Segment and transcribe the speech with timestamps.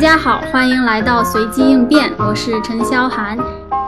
[0.00, 3.36] 家好，欢迎来到随机应变，我是陈潇涵。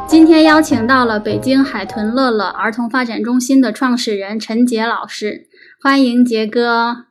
[0.06, 5.48] 今天邀请到了北京海豚乐乐儿童发展中心的创始人陈杰老师，
[5.82, 7.06] 欢迎杰哥。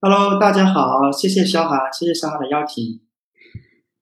[0.00, 3.00] Hello，大家好，谢谢潇涵，谢谢潇涵的邀请。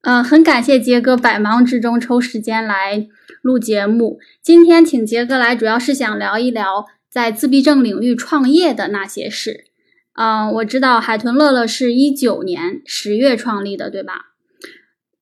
[0.02, 3.06] 嗯，很感谢杰哥百忙之中抽时间来
[3.41, 4.19] 录节目。
[4.42, 9.72] 今天请杰哥来，主要是想聊一聊在自闭症领域创业的那些事。
[10.15, 14.34] 嗯，我知道海豚乐乐是一九年十月创立的，对吧？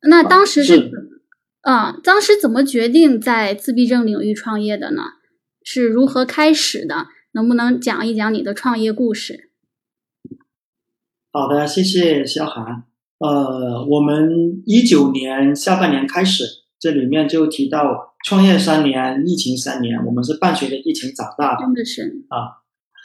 [0.03, 0.91] 那当时是，
[1.63, 5.03] 嗯，当时怎么决定在自闭症领域创业的呢？
[5.63, 7.07] 是如何开始的？
[7.33, 9.51] 能不能讲一讲你的创业故事？
[11.31, 12.83] 好的，谢谢肖涵。
[13.19, 16.43] 呃，我们一九年下半年开始，
[16.81, 21.65] 这里面就提到创业三年，疫情三年，我们是伴随着疫情长大的。
[21.65, 22.59] 真的是啊，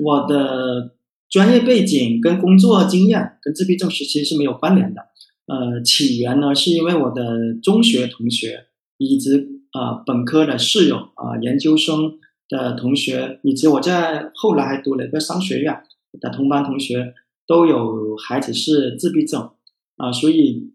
[0.04, 0.95] 我的。
[1.36, 5.02] 专业背景跟工作经验跟自闭症时期是没有关联的。
[5.48, 9.32] 呃，起源呢是因为我的中学同学，以及
[9.74, 12.14] 呃本科的室友啊，研究生
[12.48, 15.78] 的同学，以及我在后来还读了一个商学院
[16.22, 17.14] 的同班同学，
[17.46, 19.50] 都有孩子是自闭症
[19.98, 20.72] 啊，所以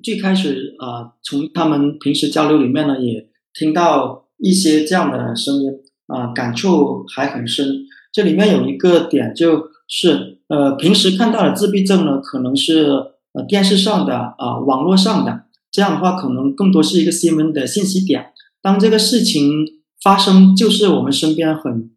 [0.00, 5.72] 最开始啊，从他们平时交流里面呢，也听到一些这样的声音
[6.06, 7.84] 啊，感触还很深。
[8.12, 9.76] 这里面有一个点就。
[9.90, 12.84] 是，呃，平时看到的自闭症呢，可能是
[13.32, 18.32] 呃电视上的啊，网络上的，这样的话可能更多是一个新闻的信息点。
[18.60, 19.64] 当这个事情
[20.02, 21.90] 发生，就是我们身边很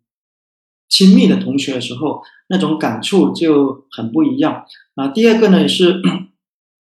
[0.88, 4.64] 亲密的同学的时候，那种感触就很不一样
[4.96, 5.10] 啊。
[5.10, 6.02] 第二个呢，也是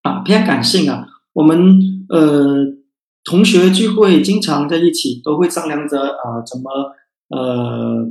[0.04, 2.68] 啊偏感性啊，我们呃
[3.26, 6.96] 同学聚会经常在一起，都会商量着啊怎么
[7.28, 8.08] 呃。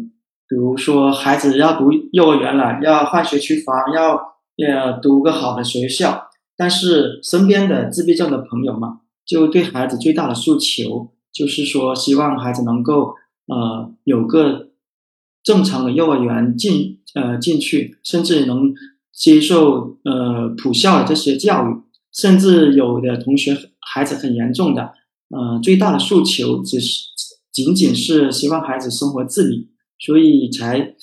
[0.50, 4.16] 比如说，孩子要读幼儿园了，要换学区房，要
[4.66, 6.28] 呃读个好的学校。
[6.56, 13.14] 但是身边的自闭症的朋友嘛，就对孩子最大的诉求就是说，希望孩子能够
[13.46, 14.70] 呃有个
[15.44, 18.74] 正常的幼儿园进呃进去，甚至能
[19.12, 21.80] 接受呃普校的这些教育。
[22.12, 24.94] 甚至有的同学孩子很严重的，
[25.28, 27.04] 呃最大的诉求只是
[27.52, 29.69] 仅仅是希望孩子生活自理。
[30.00, 30.94] 所以才，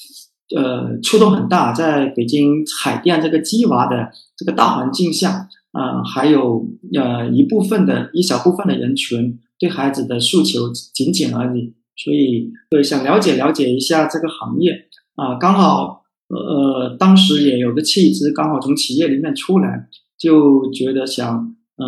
[0.55, 1.71] 呃，触动很大。
[1.71, 11.75] 在北京海淀这个鸡娃的这个大环境下，啊，还有呃一部分的一小部分的人群对孩子的诉求仅仅而已。
[11.95, 19.87] 所以，对想了解了解一下这个行业啊，刚好呃当时也有个契机，刚好从企业里面出来，
[20.17, 21.85] 就觉得想呃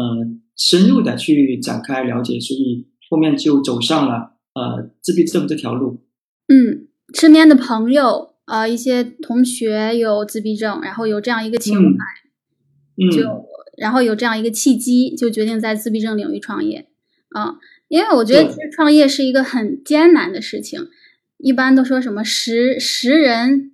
[0.55, 6.03] 深入的去展开了解，所以后面就走上了呃自闭症这条路。
[6.47, 6.88] 嗯。
[7.13, 12.05] 身边的朋友啊，一些同学有自闭症，然后有这样一个情怀，
[12.97, 13.45] 嗯就
[13.77, 16.87] 然后有这样一个契机，就决定在自闭症领域创业
[17.29, 17.55] 啊。
[17.87, 20.87] 因为我觉得其实创业是一个很艰难的事情，
[21.37, 23.71] 一般都说什么十十人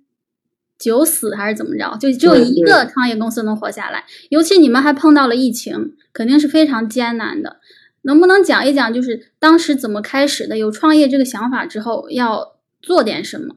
[0.78, 4.04] 九死还是怎么着，就只有一个创业公司能活下来。
[4.30, 7.60] 尤其你们还碰到了疫情，肯定是非常艰难的。
[8.02, 10.56] 能不能讲一讲，就是当时怎么开始的？
[10.56, 12.55] 有创业这个想法之后要。
[12.86, 13.52] 做点什么？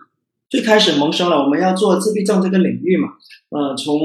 [0.50, 3.10] 最开始萌生了我们要做自闭症这个领域嘛，
[3.50, 4.00] 呃，从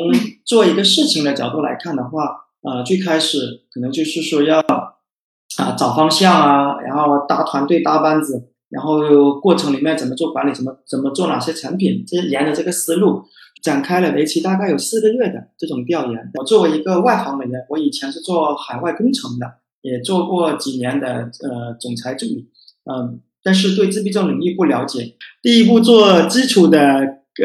[0.45, 13.23] 做一个事情的角度来看的话，呃，最开始可能就是说要啊找方向啊，然后搭团队搭班子，然后过程里面怎么做管理，怎么怎么做哪些产品，这沿着这个思路
[13.63, 16.31] 展开了为期大概有四个月的这种调研。
[16.35, 19.47] 我作为一个外行的人，我以前是做海外工程的，
[19.81, 22.51] 也做过几年的呃总裁助理，
[22.85, 23.21] 嗯。
[23.45, 26.79] 但是对自闭症领域不了解，第一步做基础的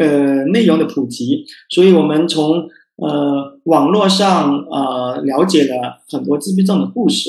[0.00, 2.54] 呃内容的普及，所以我们从
[2.96, 7.28] 呃网络上呃了解了很多自闭症的故事，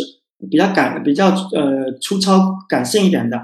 [0.50, 3.38] 比较感比较呃粗糙感性一点的，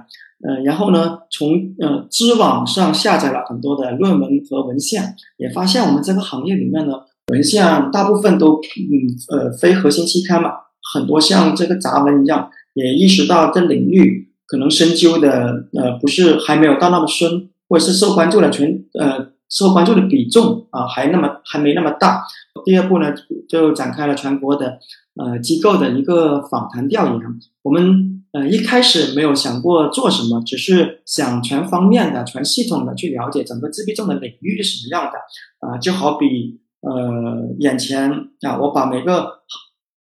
[0.48, 6.94] 呃然后呢从呃知网上下载了很多的论文和文献，也发现我们这个行业里面呢
[7.34, 8.96] 文献大部分都嗯
[9.30, 10.52] 呃非核心期刊嘛，
[10.94, 14.27] 很多像这个杂文一样，也意识到这领域。
[14.48, 22.24] 可能深究的呃不是还没有到那么深，或者是受关注的全呃受关注的比重啊还那么还没那么大。
[22.64, 23.14] 第二步呢
[23.50, 24.80] 就展开了全国的
[25.16, 27.22] 呃机构的一个访谈调研。
[27.62, 35.78] 我们呃一开始没有想过做什么，只是想全方面的、全系统的去了解整个自闭症的领域是什么样的啊。
[35.78, 38.10] 就好比呃眼前
[38.42, 39.40] 啊，我把每个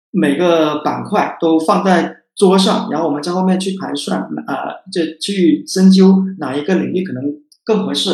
[0.10, 2.23] 每个板块都放在。
[2.36, 7.24] 桌上，然后我们在后面去盘算，啊，就去深究哪一个领域可能
[7.64, 8.10] 更合适。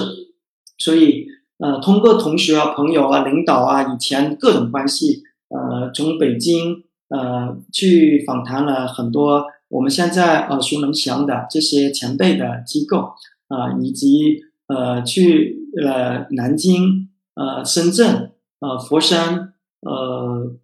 [0.78, 1.28] 所以，
[1.58, 13.14] 呃，通过同学啊、朋友啊、领导啊，以前各种关系，呃，从北京呃去访谈了很多我们现在耳熟能详的这些前辈的机构
[13.48, 20.56] 啊，以及呃去了南京、呃深圳、呃佛山、呃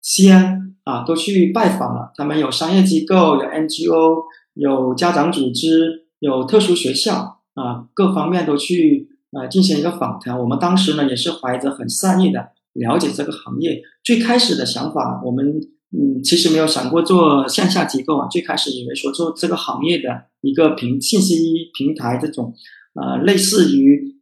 [0.00, 2.12] 西安啊，都去拜访了。
[2.16, 4.22] 他们有商业机构，有 NGO，
[4.54, 10.38] 有家长组织，有特殊学校啊，各方面都去呃进行一个访谈。
[10.38, 12.52] 我们当时呢也是怀着很善意的。
[12.72, 18.28] 了解这个行业，最开始的想法，我们嗯，其实没有想过做线下机构啊。
[18.28, 20.08] 最开始以为说做这个行业的
[20.40, 22.54] 一个平信息平台，这种
[22.94, 24.16] 呃，类似于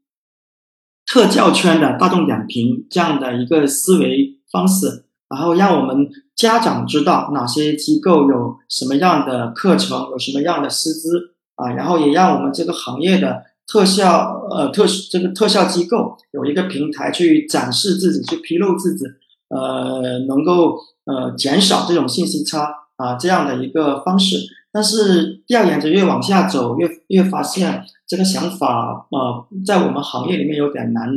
[1.07, 13.43] 特教圈的大众点评这样的一个思维方式，然后让我们家长知道哪些机构有什么样的课程，有什么样的师资啊，然后也让我们这个行业的。
[13.69, 19.05] 特效呃特这个特效机构有一个平台去展示自己，去披露自己，
[19.49, 24.37] 呃，能够呃减少这种信息差啊这样的一个方式。
[24.71, 31.11] 但是调研着越往下走，越越发现这个想法呃在我们行业里面有点难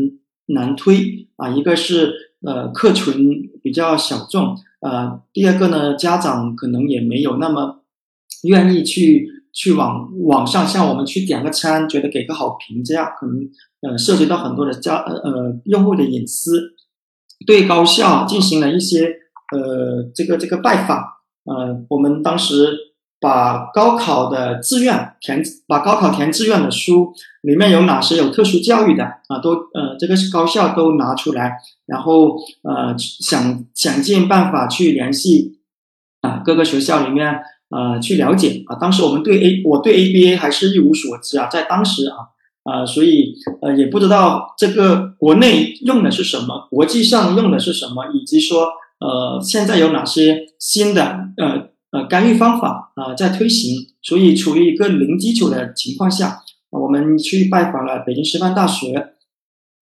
[0.48, 1.50] 难推啊。
[1.50, 7.84] 一个是呃客群比较小众，呃，第二个呢家长可能也没有那么
[8.44, 9.28] 愿意去。
[9.52, 13.36] 去网网上向我们去点个餐，觉得给个好评，这样可能
[13.82, 16.76] 呃涉及到很多的家呃呃用户的隐私。
[17.48, 19.08] 对高校进行了一些
[19.52, 21.00] 呃这个这个拜访，
[21.46, 22.89] 呃我们当时
[23.20, 35.60] 把高考的志愿填，把高考填志愿的书里面有哪些有特殊教育的啊，都呃这个高校都拿出来，然后呃想想尽办法去联系
[36.22, 37.42] 啊各个学校里面。
[37.72, 42.34] 呃，去了解啊，当时我们对 A，我对 ABA 还是一无所知啊，在当时啊，
[42.64, 48.70] 呃，所以呃也不知道这个国内用的是什么，国际上用的是什么，以及说
[49.00, 59.14] 呃现在有哪些新的呃呃干预方法啊在推行，所以处于一个零基础的情况下，我们去拜访了北京师范大学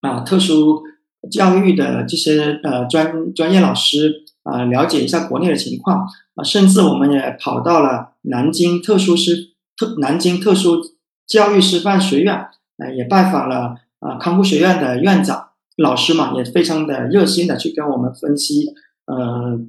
[0.01, 0.81] 啊特殊
[1.29, 6.07] 教育的这些呃专专业老师啊，了解一下国内的情况。
[6.35, 10.79] 啊，甚至我们也跑到了南京特殊师特南京特殊
[11.25, 18.67] 教育师范学院，呃，也拜访了啊康复学院的院长老师嘛，也非常的热心的去跟我们分析，
[19.07, 19.59] 呃，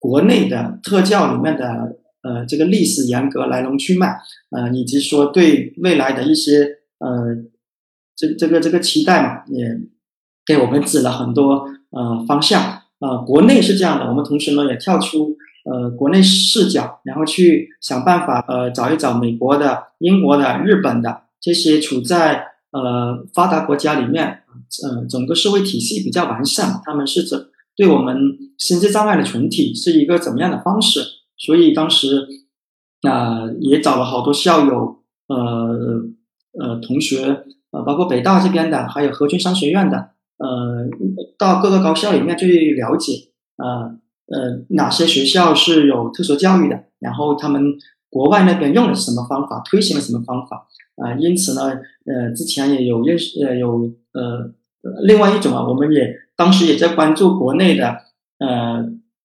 [0.00, 4.18] 国内的特教里面的呃这个历史沿革来龙去脉，
[4.50, 7.36] 呃，以及说对未来的一些呃
[8.16, 9.78] 这这个这个期待嘛，也
[10.44, 12.80] 给我们指了很多呃方向。
[12.98, 15.36] 啊，国内是这样的，我们同时呢也跳出。
[15.62, 24.42] 呃，国内视角，然后去想办法，呃，找一找美国的、英国的、日本的这些处在呃发达国家里面，
[24.82, 27.49] 呃，整个社会体系比较完善，他们是怎
[27.80, 28.14] 对我们
[28.58, 31.00] 心智障碍的群体是一个怎么样的方式？
[31.38, 32.28] 所以当时
[33.08, 34.98] 啊，也找了好多校友，
[35.28, 36.04] 呃
[36.58, 37.24] 呃，同学，
[37.70, 40.86] 呃，包括北大这边的，还有合群商学院的，呃，
[41.38, 43.96] 到各个高校里面去了解，啊。
[44.32, 46.84] 呃，哪些学校是有特殊教育的？
[47.00, 47.60] 然后他们
[48.10, 50.68] 国外那边用的是什么方法，推行了什么方法？
[51.02, 51.62] 啊，因此呢，
[52.04, 54.52] 呃，之前也有认识，呃，有呃，
[55.04, 57.84] 另外一种啊，我们也当时也在关注国内的，
[58.38, 58.82] 呃，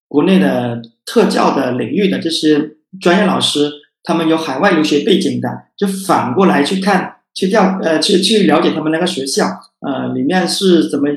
[0.09, 3.71] 国内的特教的领域的这些专业老师，
[4.03, 9.45] 他们有海外留学背景的，就反过来去看，去调，呃，去去了解他们那个学校，
[9.79, 11.07] 呃，里面是怎么。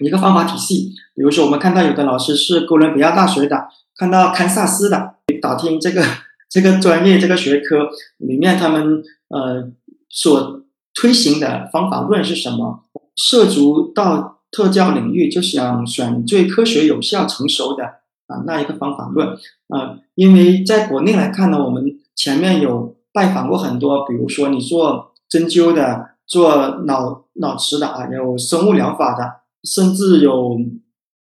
[0.00, 3.56] 一个方法体系，比如说我们看到有的老师是哥伦比亚大学的，
[3.96, 6.04] 看到堪萨斯的，打听这个
[6.50, 9.72] 这个专业这个学科里面他们呃
[10.10, 12.84] 所推行的方法论是什么，
[13.16, 17.84] 涉足到特教领域就想选最科学有效成熟的
[18.26, 19.28] 啊那一个方法论
[19.68, 21.84] 啊，因为在国内来看呢，我们
[22.14, 29.46] 前面有拜访过很多，比如说你做针灸的，做脑脑池的啊，有生物疗法的。
[29.64, 30.56] 甚至有，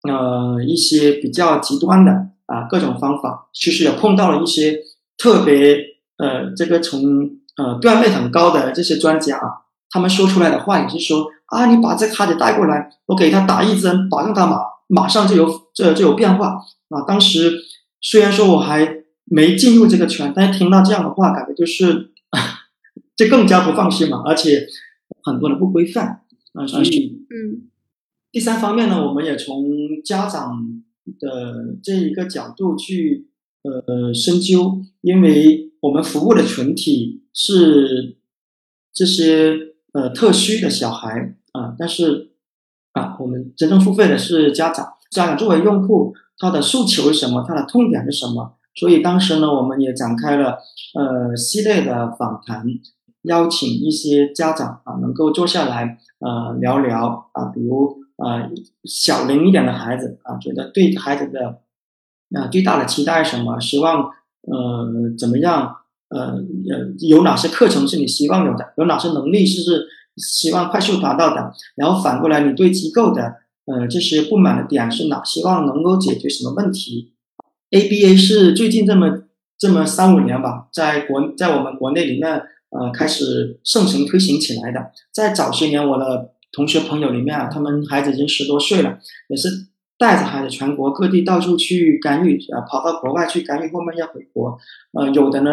[0.07, 2.11] 呃，一些比较极端的
[2.45, 4.79] 啊，各种方法，其实也碰到了一些
[5.17, 5.75] 特别
[6.19, 7.01] 呃，这个从
[7.55, 9.49] 呃段位很高的这些专家啊，
[9.89, 16.57] 他们说出来的话也是说啊，你把这孩子带过来，我给他打一针，保证他马马上就有这就有变化
[16.89, 17.01] 啊。
[17.07, 17.59] 当时
[18.01, 22.11] 虽然说我还没进入这个圈，但是听到这样的话，感觉就是
[23.15, 24.67] 就更加不放心嘛，而且
[25.23, 26.21] 很多人不规范
[26.53, 27.69] 啊，所以嗯。
[28.29, 29.65] 第三方面呢，我们也从
[30.03, 30.83] 家长
[31.17, 33.29] 的这一个角度去
[33.63, 38.17] 呃深究，因为我们服务的群体是
[38.93, 39.55] 这些
[39.93, 42.31] 呃特需的小孩啊，但是
[42.93, 47.43] 啊，我们真正付费的是家长家长作为用户，他的诉求是什么？
[47.47, 48.55] 他的痛点是什么？
[48.75, 50.59] 所以当时呢，我们也展开了
[50.93, 52.65] 呃系列的访谈，
[53.23, 58.49] 邀请一些家长啊，能够坐下来呃聊聊啊，比如呃
[58.83, 61.61] 小龄一点的孩子啊，觉得对孩子的
[62.39, 63.59] 啊最大的期待是什么？
[63.59, 65.77] 希望呃怎么样？
[66.09, 66.35] 呃
[66.99, 68.73] 有哪些课程是你希望有的？
[68.77, 69.87] 有哪些能力是是
[70.17, 71.51] 希望快速达到的？
[71.75, 73.35] 然后反过来，你对机构的
[73.65, 75.23] 呃这些不满的点是哪？
[75.23, 77.13] 希望能够解决什么问题
[77.71, 79.23] ？ABA 是最近这么
[79.57, 82.31] 这么三五年吧，在国在我们国内里面
[82.69, 84.91] 呃开始盛行推行起来的。
[85.11, 88.97] 在早些年，我的同学朋友里面啊，他们孩子已经十多岁了，
[89.27, 89.49] 也是
[89.97, 94.57] 带着孩子全国各地到处去干预啊，跑到国外去干预，后面要回国。
[94.93, 95.51] 呃，有的呢，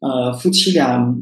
[0.00, 1.16] 呃，夫妻俩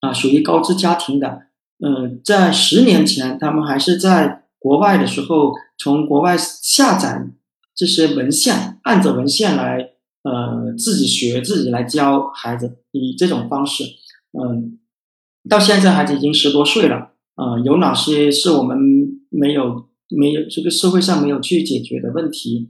[0.00, 1.42] 啊，属于高知家庭的，
[1.84, 7.30] 嗯，在十年前，他们还是在国外的时候，从国外下载。
[7.74, 9.78] 这些文献按着文献来，
[10.24, 13.84] 呃，自己学，自己来教孩子，以这种方式，
[14.38, 14.78] 嗯，
[15.48, 18.76] 到现在孩子已经十多岁了，啊，有哪些是我们
[19.30, 22.68] 没有没有这个社会上没有去解决的问题？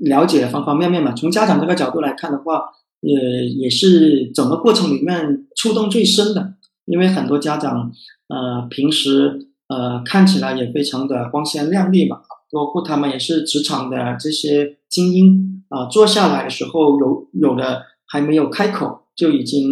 [0.00, 1.12] 了解方方面面嘛。
[1.12, 2.56] 从家长这个角度来看的话，
[3.00, 6.54] 呃，也是整个过程里面触动最深的，
[6.86, 7.92] 因为很多家长，
[8.28, 12.20] 呃，平时呃看起来也非常的光鲜亮丽嘛。
[12.50, 19.66] 包括他们也是职场的这些精英啊，坐下来的时候有有的还没有开口就已经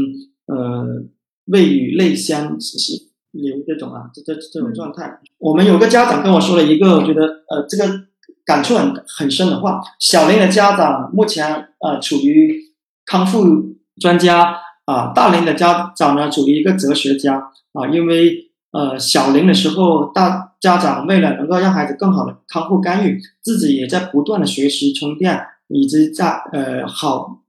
[0.47, 1.05] 呃
[1.45, 2.57] 泪雨泪先
[3.33, 5.19] 流这种啊，这这这种状态。
[5.39, 7.85] 我们有个家长跟我说了一个，我觉得呃这个
[8.45, 12.61] 感触很很深的话：小龄的家长目前呃处于
[13.07, 13.45] 康复
[14.01, 18.47] 专家啊，大龄的家长呢处于一个哲学家啊，因为。
[18.73, 27.43] 呃，小龄的时候，大家长为了能够让孩子更好的康复干预，自己也在不断的学习充电，以及在呃好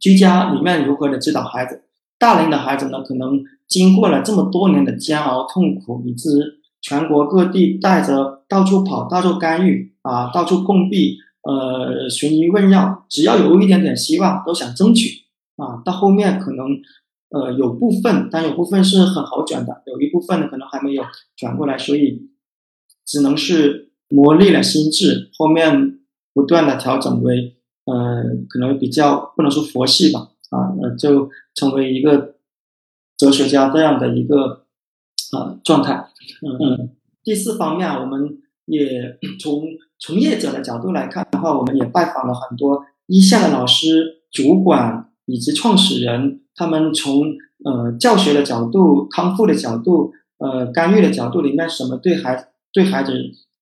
[0.00, 1.84] 居家里面如何的指导孩子。
[2.18, 15.24] 大龄的孩子呢，可能经过了这么多年的煎熬痛苦，以致全国各地带着到处跑，到处干预啊，到处碰壁，呃，寻医问药，只要有一点点希望，都想争取
[15.56, 15.82] 啊。
[15.84, 16.66] 到后面可能。
[17.30, 21.02] 呃，有部分，但有部分是很好转的，有一部分呢可能还没有
[21.36, 22.28] 转过来，所以
[23.04, 25.98] 只能是磨砺了心智，后面
[26.32, 27.56] 不断的调整为
[27.86, 32.33] 呃，可能比较不能说佛系吧，啊，呃，就成为一个
[33.16, 34.66] 哲学家这样的一个
[35.32, 36.08] 呃状态。
[36.42, 36.90] 嗯，
[37.22, 39.62] 第四方面，我们也从
[39.98, 46.40] 从业者的角度来看的话，我们也拜访了很多一线的老师、主管以及创始人。
[46.56, 47.24] 他们从
[47.64, 53.12] 呃教学的角度、康复的角度、呃干预的角度里面，什么对孩对孩子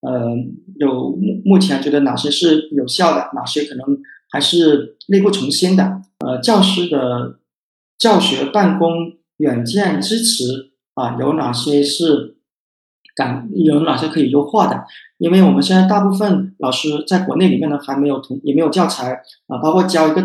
[0.03, 0.29] 呃
[0.77, 3.99] 有目目前觉得哪些是有效的，哪些可能
[4.31, 6.03] 还是力不从心的？
[6.19, 7.39] 呃，教师的
[7.97, 12.37] 教学办公软件支持啊，有哪些是
[13.15, 14.85] 感有哪些可以优化的？
[15.19, 20.23] 因为我们现在大部分老师在国内里面呢还没有同也没有教材啊，包括教一个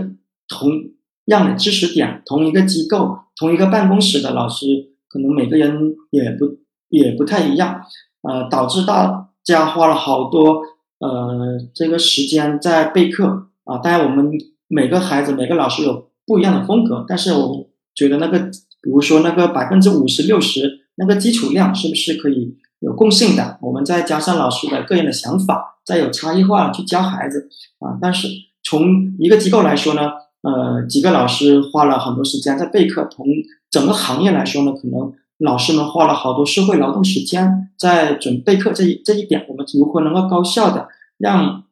[0.48, 0.92] 同。
[1.28, 7.82] 样的知识点，同一个机构、同一个办公室的老师，可能每个人也不也不太一样，
[8.22, 10.62] 呃，导致大家花了好多
[11.00, 13.80] 呃这个时间在备课啊。
[13.80, 14.32] 当然，我们
[14.70, 18.50] 每个孩子、每个老师有不一样的风格，但是我觉得那个，
[18.88, 23.58] 比如说那个百分之五十、六十那个基础量，是不是可以有共性的？
[23.62, 28.00] 我们再加上老师的个人的想法，再有差异化去教孩子啊。
[28.02, 28.30] 但是
[28.64, 30.12] 从一个机构来说呢？
[30.42, 33.10] 呃，几个老师花了很多时间在备课。
[33.12, 33.26] 从
[33.70, 41.66] 整个行业来说呢，可能老师们花了好多社会劳动时间在准备课这一这一点，我们如何能够高效的让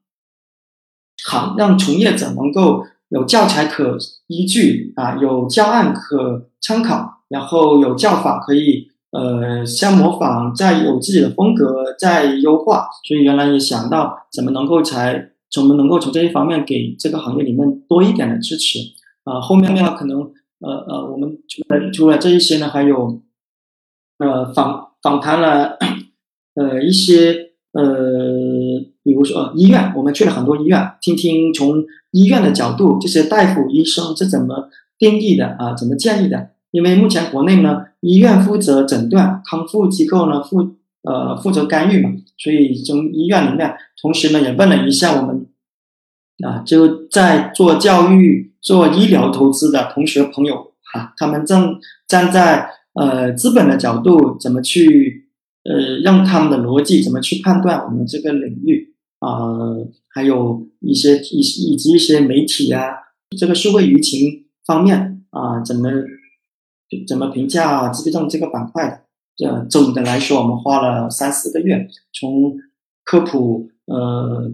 [1.23, 3.97] 行让从业者能够有教材可
[4.27, 12.87] 依据啊，有教案可参考，然后有教法可以呃相模仿，再有自己的风格再优化。
[13.07, 15.31] 所以原来也想到怎么能够才。
[15.51, 18.79] 怎么能够从这一方面给这个行业里面多一点的支持
[19.23, 19.39] 啊？
[19.39, 20.19] 后面呢，可能
[20.59, 23.21] 呃呃，我们除了除了这一些呢，还有
[24.17, 25.77] 呃访访谈了
[26.59, 27.83] 呃一些呃，
[29.05, 35.75] 比如说医院，我们去了很多医院，听听从医院的角度，这些大夫医生是怎么定义的啊？
[35.75, 36.49] 怎么建议的？
[36.71, 42.09] 因为目前国内呢，医院负责诊断，康复机构呢负呃负责干预嘛。
[42.39, 45.45] 所以从医院里面，同时呢也问了一下我们，
[46.43, 55.29] 啊，就在做教育、做医疗投资的同学朋友啊，他们正站在呃资本的角度，怎么去
[55.63, 58.94] 呃让他们的逻辑怎么去判断我们这个领域
[59.25, 59.49] 啊，
[60.13, 62.81] 还有一些以以及一些媒体啊，
[63.37, 65.89] 这个社会舆情方面啊，怎么
[67.07, 69.47] 怎么评价自闭症这个板块的？
[69.47, 72.55] 呃，总的来说，我们花了三四个月，从
[73.03, 74.53] 科普呃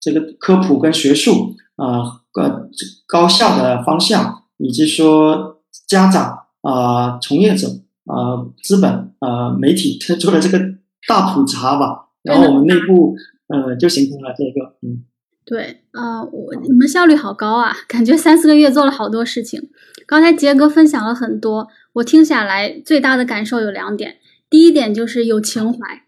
[0.00, 2.70] 这个科普跟学术啊个
[3.06, 7.68] 高校的方向，以及说家长啊从业者
[8.06, 10.58] 啊资本啊媒体 做了这个
[11.06, 13.14] 大普查吧，然后我们内部
[13.48, 15.04] 呃就形成了这个嗯。
[15.44, 19.70] 对，呃，我你们效率好高啊，感觉三四个月做了好多事情。
[20.06, 24.18] 刚才杰哥分享了很多，我听下来最大的感受有两点。
[24.48, 26.04] 第一点就是有情怀，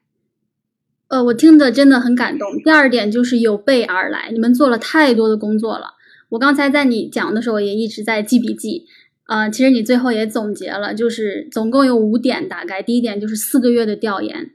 [1.09, 2.49] 呃，我听的真的很感动。
[2.63, 5.95] 第二点就是有备而来，你们做了太多的工作了。
[6.29, 8.87] 我刚才在你讲的时候也一直在记笔记，
[9.27, 14.51] 呃，其实你最后也总结了，就是总共有五点，大概第一点就是四个月的调研。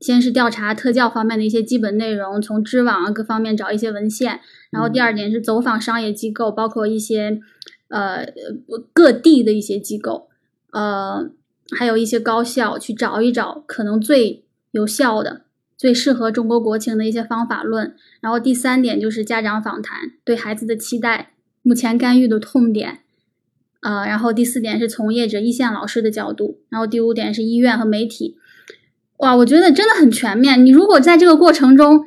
[0.00, 4.40] 先是调查特教方面的一些基本内容，从知网啊各方面找一些文献，
[4.70, 7.38] 然后第二点是走访商业机构，包括一些
[7.88, 8.26] 呃
[8.94, 10.28] 各地的一些机构，
[10.72, 11.30] 呃
[11.76, 15.42] 还有一些高校，去找一找可能最有效的、
[15.76, 17.94] 最适合中国国情的一些方法论。
[18.22, 23.00] 然后第三点就是家长访谈，对孩子的期待，目前干预的痛点，
[23.82, 28.38] 呃，然后第四点是从业者、一线老师的角度，然后第五点是医院和媒体。
[29.20, 30.64] 哇，我觉得真的很全面。
[30.64, 32.02] 你如果在这个过程中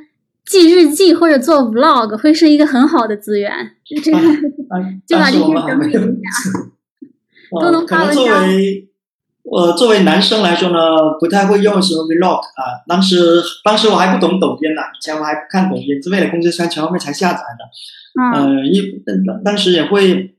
[0.46, 3.52] 记日记或者做 vlog，会是一个很好的资源。
[4.04, 4.18] 这个
[5.08, 6.02] 就把这些整理一下，
[7.62, 8.26] 都能发文章。
[8.26, 8.90] 作为
[9.44, 10.78] 我作为男生来说呢，
[11.20, 12.82] 不太会用什么 vlog 啊。
[12.88, 17.64] 当时当时我还不懂抖音呢，以前我还不看抖音，是为了工作宣传后面才下载的。
[18.36, 19.04] 嗯，一
[19.46, 20.36] 当时也会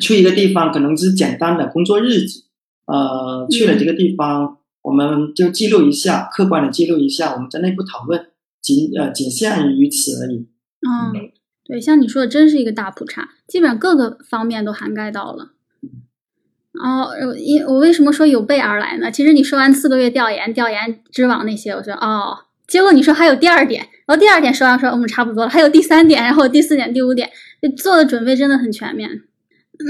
[0.00, 2.42] 去一个地方，可能是简单的工作日子。
[2.86, 4.57] 呃，去了这个地方。
[4.82, 8.28] 我们就记录一下，客观的记录一下，我们在内部讨论，
[8.62, 10.48] 仅呃仅限于此而已。
[10.80, 11.12] 嗯，
[11.64, 15.52] 对，像你说的，真是一个大普查，基本上各个方面都涵盖到了。
[16.80, 19.10] 哦，因我为什么说有备而来呢？
[19.10, 22.38] 其实你说完四个月调研、调研知网那些，我说哦，
[22.68, 27.28] 结果你说还有第二点，然后第二点说完说嗯差不多了，还有第三点，然后第四点、第五点，
[27.76, 29.22] 做的准备真的很全面。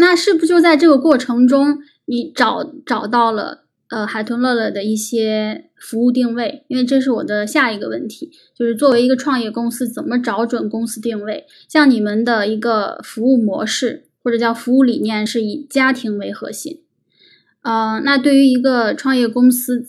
[0.01, 3.66] 那是不是就在这个过程中，你找找到了？
[3.90, 11.46] 呃，海豚乐乐的一些服务定位，因为这是我的下一个问题，就是作为一个创业公司，怎么找准公司定位？
[11.66, 16.83] 像你们的一个服务模式或者叫服务理念是以家庭为核心，
[17.62, 19.87] 呃，那对于一个创业公司，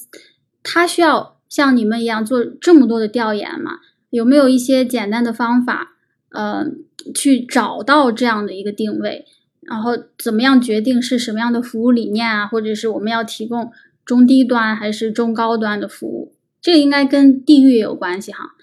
[0.64, 3.80] 它需要像你们一样做这么多的调研吗？
[4.12, 5.98] 有没有一些简单的方法，
[6.30, 6.66] 呃，
[7.14, 9.26] 去找到这样的一个定位？
[9.62, 12.48] 然后怎么样决定是什么样的服务理念啊？
[12.48, 13.70] 或者是我们要提供？
[14.10, 18.56] 中低端还是中高端的服务，这个应该跟地域有关系哈。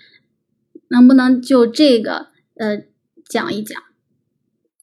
[0.88, 2.82] 能不能就这个呃
[3.28, 3.80] 讲一讲？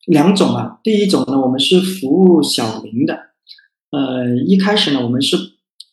[0.05, 3.13] 两种啊，第一种呢，我们是服务小零的。
[3.91, 5.35] 呃，一开始呢，我们是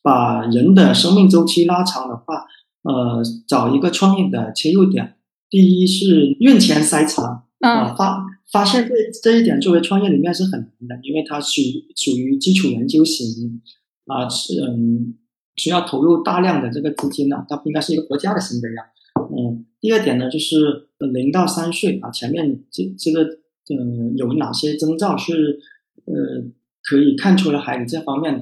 [0.02, 2.46] 把人的生命周期拉长的话，
[2.82, 5.16] 呃，找一个创业的切入点。
[5.48, 11.60] 第一是孕前筛查啊，发发现这这一点作为创业里面是很难的，因为它属
[11.96, 13.60] 属于基础研究型。
[14.10, 15.14] 啊，是嗯，
[15.54, 18.90] 需要投入大量的这个资金呢，它不应该是一个国家的行为啊。
[19.30, 23.22] 嗯，第二点呢，就是零到三岁啊，前面这这个
[23.72, 25.60] 嗯，有哪些征兆是
[26.06, 26.42] 呃
[26.82, 28.40] 可以看出来孩子这方面的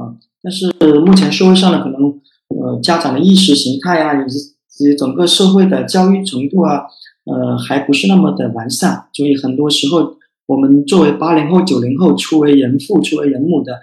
[0.00, 0.16] 啊？
[0.42, 0.72] 但是
[1.04, 6.84] 目前社会上呢，可能呃家长的意识形态啊，以及以及整个社会的教育程度啊，
[7.24, 13.74] 呃还不是那么的完善，所以很多时候我们作为八零后、九零后，初为人父、初为人母的，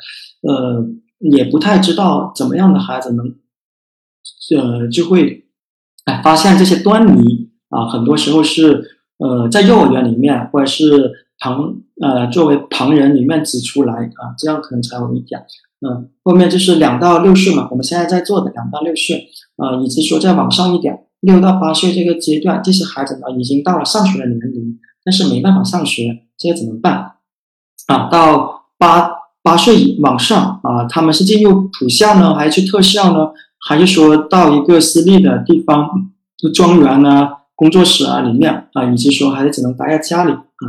[0.42, 0.88] 呃。
[1.20, 3.34] 也不太知道怎么样的孩子能，
[4.56, 5.46] 呃，就会，
[6.06, 7.88] 哎，发现这些端倪啊。
[7.90, 15.44] 很多时候是，呃，在幼儿园里面，或者是旁，呃，作为旁人里面指出来啊，这样可能才有一点。
[15.82, 19.28] 嗯，后面就是两到六岁嘛，我们现在在做的两到六岁，
[19.58, 27.14] 啊，以及说再往上一点，六到八岁这个阶段，这些孩子呢已经到了上学的年龄，但是没办法上学，这些怎么办？
[27.88, 29.17] 啊，到八。
[29.48, 33.30] 八岁往上啊，他们是进入普校呢，还是去特校呢？
[33.66, 35.88] 还是说到一个私立的地方，
[36.38, 40.66] 就庄园啊、工作室啊里面啊，以及说还是只能待在家里啊？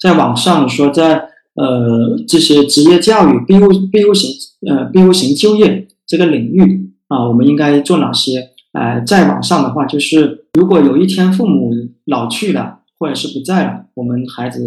[0.00, 1.16] 在网上，说在
[1.56, 4.30] 呃这些职业教育、庇护庇护型
[4.70, 8.50] 呃庇护型就业这个领域啊，我们应该做哪些？
[8.72, 11.72] 呃，在网上的话，就是如果有一天父母
[12.04, 14.60] 老去了，或者是不在了，我们孩子。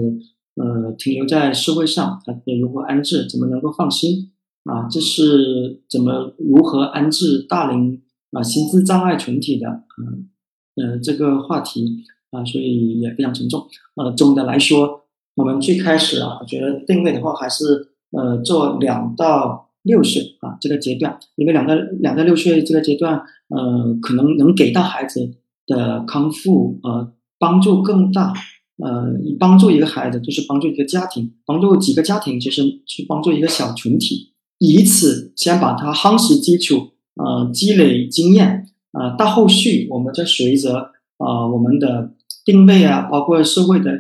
[0.56, 3.28] 呃，停留在社会上，他如何安置？
[3.30, 4.32] 怎么能够放心？
[4.64, 9.68] 啊，这是怎么如何安置大龄啊心智障碍群体的？
[10.02, 10.30] 嗯，
[10.76, 13.68] 呃这个话题啊，所以也非常沉重。
[13.96, 25.32] 呃，总的来说，我们最开始啊，我觉得定位的话还是呃做两到六岁啊这个阶段，因为两到两到六岁这个阶段，呃，可能能给到孩子
[25.68, 28.34] 的康复呃帮助更大。
[28.78, 29.06] 呃，
[29.40, 42.12] 帮助一个孩子就是帮助一个家庭，帮助几个家庭就是去帮助一个小群体，以此先把它夯实基础，呃，积累经验，呃，到后续我们再随着呃我们的
[42.44, 43.92] 定位啊，包括社会的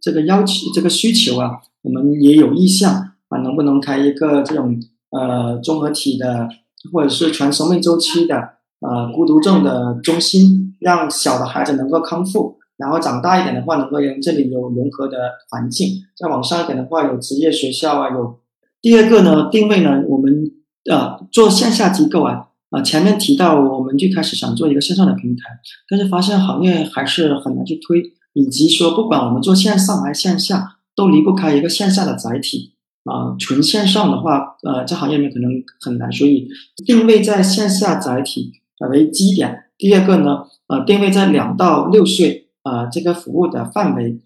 [0.00, 2.92] 这个要求、这个需求啊，我们也有意向
[3.28, 4.76] 啊，能不能开一个这种
[5.10, 6.48] 呃综合体的
[6.92, 8.36] 或者是全生命周期的
[8.80, 12.58] 呃孤独症的中心，让小的孩子能够康复。
[12.76, 15.16] 然后长大一点的话，能够这里有融合的
[15.48, 18.40] 环境；再往上一点的话，有职业学校啊，有
[18.82, 20.50] 第二个呢定位呢，我们
[20.90, 25.42] 呃做线下机构啊啊，前面提到我们最开始想做一个线上的平台，
[25.88, 33.36] 但是发现行业还是很难去推，以及说不管我们做线上还是线下，都离不开一个线下的载体啊。
[33.38, 35.48] 纯线上的话，呃，在行业里面可能
[35.80, 36.48] 很难，所以
[36.84, 38.52] 定位在线下载体
[38.90, 39.66] 为基点。
[39.78, 42.43] 第二个呢，呃，定位在两到六岁。
[42.64, 44.20] 啊，这个服务的范围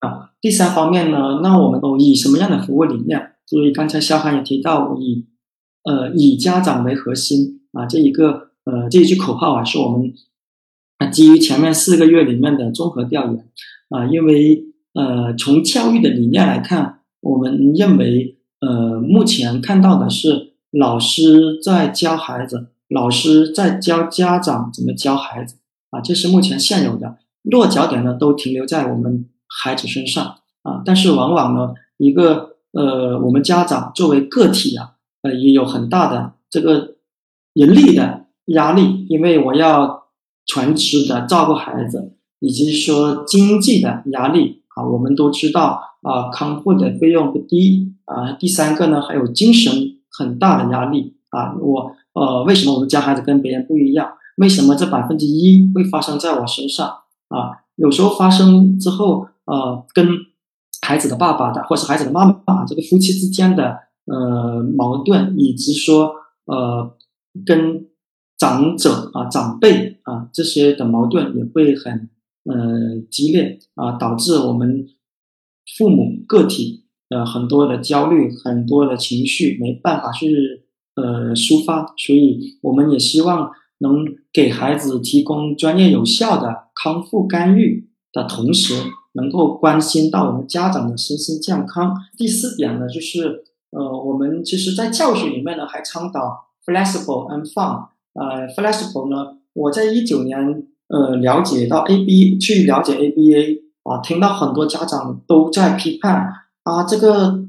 [0.00, 3.32] 啊，第三方面呢，那我们都以什么样的服务理念？
[3.46, 5.26] 所以刚才肖涵也提到，以
[5.84, 10.12] 呃以家长为核心啊，这一个呃这一句口号啊，是我们
[11.10, 13.48] 基于前面四个月里面的综合调研
[13.88, 25.56] 啊，因为呃从教育的理念来看，我们认为呃目前看到的是老师在教孩子，老师在教家长怎么教孩子
[25.90, 27.18] 啊，这是目前现有的。
[27.42, 30.24] 落脚点呢，都停留在我们孩子身上
[30.62, 36.96] 啊，但是往往呢，一个呃，我们家长作为个体啊，呃，也有很大的这个
[37.54, 40.04] 人力的压力，因为我要
[40.46, 48.32] 全职的照顾孩子，以及说经济的压力啊，我们都知道啊，康复的费用不低啊。
[48.32, 49.72] 第三个呢，还有精神
[50.10, 54.12] 很大的压力啊，我呃，为什么我们家孩子跟别人不一样？
[54.36, 56.99] 为什么这百分之一会发生在我身上？
[57.30, 60.06] 啊，有时候发生之后，呃，跟
[60.82, 66.12] 孩子的爸爸的，或是孩子的妈妈，这个夫妻之间的呃矛盾，以及说
[66.46, 66.96] 呃
[67.46, 67.86] 跟
[68.36, 72.10] 长者啊、长辈啊这些的矛盾也会很
[72.44, 74.88] 呃激烈啊，导致我们
[75.78, 80.64] 父母个体呃很多的焦虑、很多的情绪没办法去
[80.96, 83.52] 呃抒发，所以我们也希望。
[83.80, 88.74] 能给孩子提供专业有效的康复干预的同时，
[89.12, 91.94] 能够关心到我们家长的身心健康。
[92.16, 97.88] 第四点呢，就是呃，我们其实在教学里面呢，还倡导 flexible and fun。
[98.12, 106.32] 呃，flexible 呢，我在一九年呃了解到 ABA 去了解 ABA 啊，听到很多家长都在批判
[106.64, 107.44] 啊，这个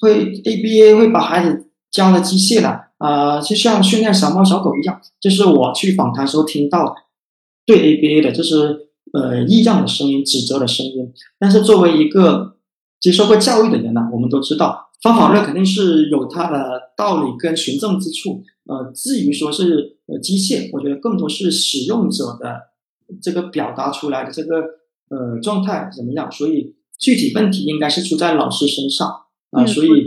[0.00, 2.85] 会 ABA 会把孩子教的机械了。
[2.98, 6.96] 呃，就像训练小猫小狗一样，就是我去访谈时候听到
[7.66, 11.12] 对 ABA 的，就是呃异样的声音、指责的声音。
[11.38, 12.56] 但是作为一个
[12.98, 18.42] 接受过教育的人呢，我们都知道方法论肯定是有它的道理跟循证之处。
[18.64, 22.62] 呃，至于说是呃机械，我觉得更多是使用者的
[23.20, 24.56] 这个表达出来的这个
[25.10, 26.32] 呃状态怎么样。
[26.32, 29.06] 所以具体问题应该是出在老师身上
[29.50, 30.02] 啊，所以。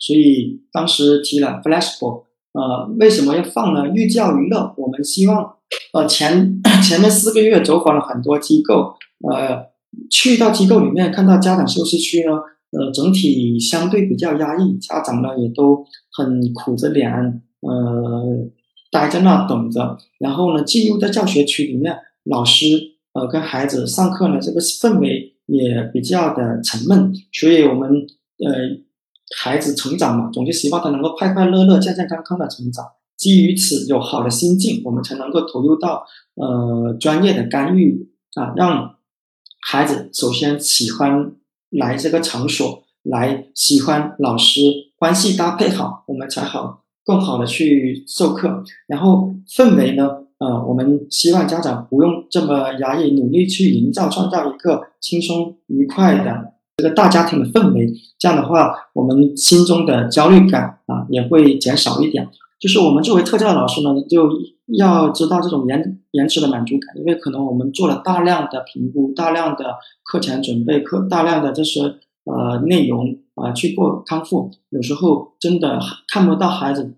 [0.00, 3.86] 所以当时提了 flexible，呃，为什么要放呢？
[3.94, 4.74] 寓教于乐。
[4.78, 5.56] 我们希望，
[5.92, 8.94] 呃，前前面四个月走访了很多机构，
[9.30, 9.66] 呃，
[10.10, 12.32] 去到机构里面看到家长休息区呢，
[12.72, 17.12] 呃，整体相对比较压抑，家长呢也都很苦着脸，
[17.60, 18.48] 呃，
[18.90, 19.98] 待在那等着。
[20.18, 22.64] 然后呢，进入到教学区里面，老师
[23.12, 27.12] 呃跟孩子上课呢，这个氛围也比较的沉闷。
[27.32, 27.90] 所以我们
[28.42, 28.88] 呃。
[29.36, 32.84] 孩子成长嘛，总是希望他能够快快乐乐、健健康康的成长。
[33.16, 36.04] 基于此，有好的心境，我们才能够投入到
[36.36, 38.96] 呃专业的干预啊，让
[39.60, 41.32] 孩子首先喜欢
[41.68, 44.60] 来这个场所，来喜欢老师，
[44.96, 48.64] 关系搭配好，我们才好更好的去授课。
[48.86, 56.54] 然后氛围呢，呃，我们希望家长不用这么压抑，努力去营造、创造一个轻松愉快的。
[56.80, 62.26] 这个大家庭的氛围，这样的话，我们心中的焦虑感啊也会减少一点。
[62.58, 64.30] 就是我们作为特教老师呢，就
[64.78, 71.82] 要知道这种延延迟的满足感，因为可能我们做了大量的评估、大量的课前准备课、大量的这些
[72.24, 76.94] 呃内容啊去过康复，有时候真的看不到孩子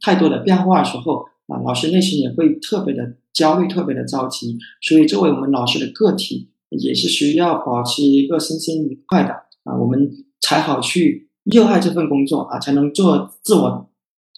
[0.00, 4.56] 太多的变化的时候啊，老师内心也会特别的焦虑，特别的着急。
[4.80, 9.30] 所以作为我们老师的个体，也是需要保持一个身心愉快的
[9.64, 13.88] 啊，我们才好去热爱这份工作啊，才能做自我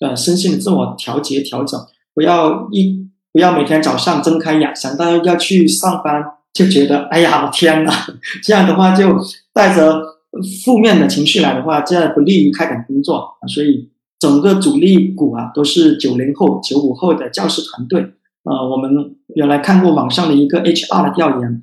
[0.01, 1.81] 呃身心的自我调节调整，
[2.15, 7.93] 不要一不要每天早上睁开眼想到要去上班，就觉得哎呀天哪，
[8.43, 9.17] 这样的话就
[9.53, 10.19] 带着。
[10.63, 13.27] 负面的情绪来的话，这样不利于开展工作。
[13.49, 18.03] 所以整个主力股啊都是九零后、九五后的教师团队。
[18.45, 21.63] 呃，我们原来看过网上的一个 HR 的调研，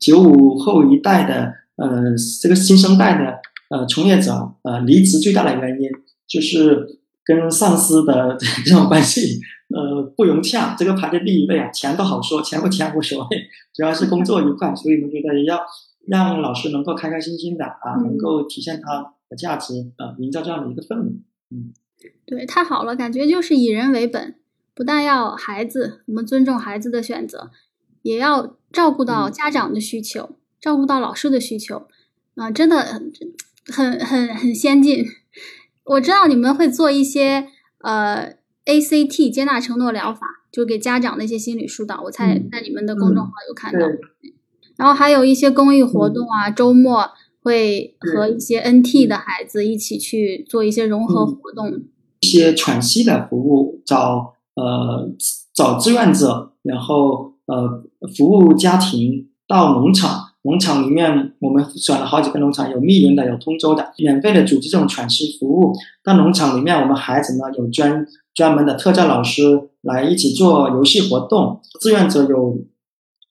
[0.00, 5.88] 九五后一代的呃这个新生代的呃从业者呃离职最大的原因
[6.26, 9.40] 就是跟上司的 这种关系
[9.74, 11.70] 呃不融洽，这个排在第一位啊。
[11.70, 14.74] 钱都好说，钱不钱无所谓，主要是工作愉快。
[14.76, 15.60] 所以我们觉得要。
[16.06, 21.08] 让老师能够开开心心的啊，能够体现他的价值啊，营造这样的一个氛围。
[21.50, 21.72] 嗯，
[22.26, 24.34] 对，太好了，感觉就是以人为本，
[24.74, 27.50] 不但要孩子，我们尊重孩子的选择，
[28.04, 31.88] 也要照顾到家长的需求，照顾到老师的需求。
[32.36, 33.12] 啊，真的很
[33.66, 35.04] 很很很先进。
[35.84, 38.34] 我知道你们会做一些呃
[38.66, 42.02] ACT 接纳承诺疗法，就给家长的一些心理疏导。
[42.02, 43.80] 我才在你们的公众号有看到。
[44.76, 47.08] 然后还有一些公益活动啊，周末
[47.40, 51.84] 会和一些 NT 的孩子一起去做一些融合活动，
[52.20, 55.08] 一些喘息的服务，找呃
[55.54, 57.82] 找志愿者，然后呃
[58.16, 65.74] 服务家庭到农场，农场里面我们选了好几个农场，有密云的，有通州的，免费的组织这种喘息服务。
[66.02, 72.58] 到农场里面，我们孩子呢有专专门的特教老师来一起做游戏活动，志愿者有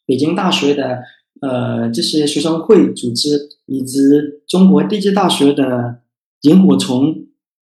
[0.05, 0.99] 北京大学的。
[1.41, 3.99] 呃，这些学生会组织以及
[4.47, 5.99] 中国地质大学的
[6.43, 7.13] 萤火虫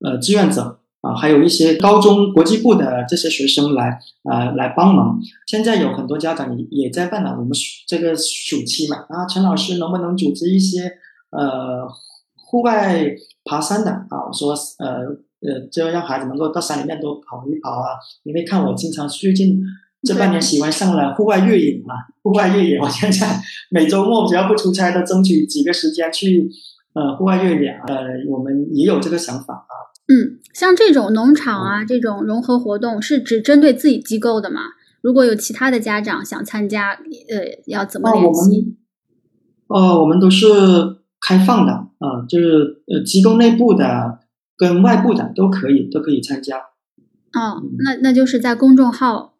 [0.01, 0.78] 呃志愿者
[1.09, 5.19] 啊，还有一些高中国际部的这些学生来呃来帮忙。
[5.47, 7.51] 现在有很多家长也也在问了，我们
[7.87, 10.91] 这个暑期嘛啊，陈老师能不能组织一些
[11.31, 11.87] 呃
[12.35, 13.03] 户外
[13.43, 14.27] 爬山的啊？
[14.27, 15.03] 我说呃
[15.41, 19.59] 呃，就让孩子能够到山里面多跑一跑啊，因为看我经常最近。
[20.01, 21.93] 这半年喜欢上了户外越野嘛？
[22.23, 23.37] 户外越野，我现在
[23.69, 26.49] 每周末只要不出差，都争取几个时间去
[26.93, 27.71] 呃户外越野。
[27.85, 29.73] 呃，我们也有这个想法啊。
[30.09, 34.61] 嗯，像这种农场啊，这种融合活动是只针对自己机构的吗？
[35.01, 38.75] 如果有其他的家长想参加，呃，要怎么联系？
[39.67, 40.47] 哦，我们都是
[41.21, 44.19] 开放的啊，就是呃机构内部的
[44.57, 46.57] 跟外部的都可以，都可以参加。
[47.33, 49.35] 哦，那那就是在公众号。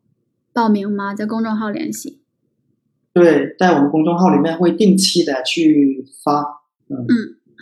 [0.51, 1.13] 报名吗？
[1.13, 2.23] 在公众号联系。
[3.13, 6.41] 对，在我们公众号里面会定期的去发。
[6.89, 7.05] 嗯，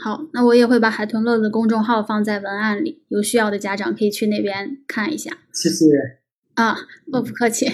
[0.03, 5.31] 好，那我也会把海豚乐的公众号放在文案里，有需要的家长可以去那边看一下。
[5.51, 5.85] 谢谢。
[6.53, 6.77] 啊，
[7.11, 7.65] 不不客气。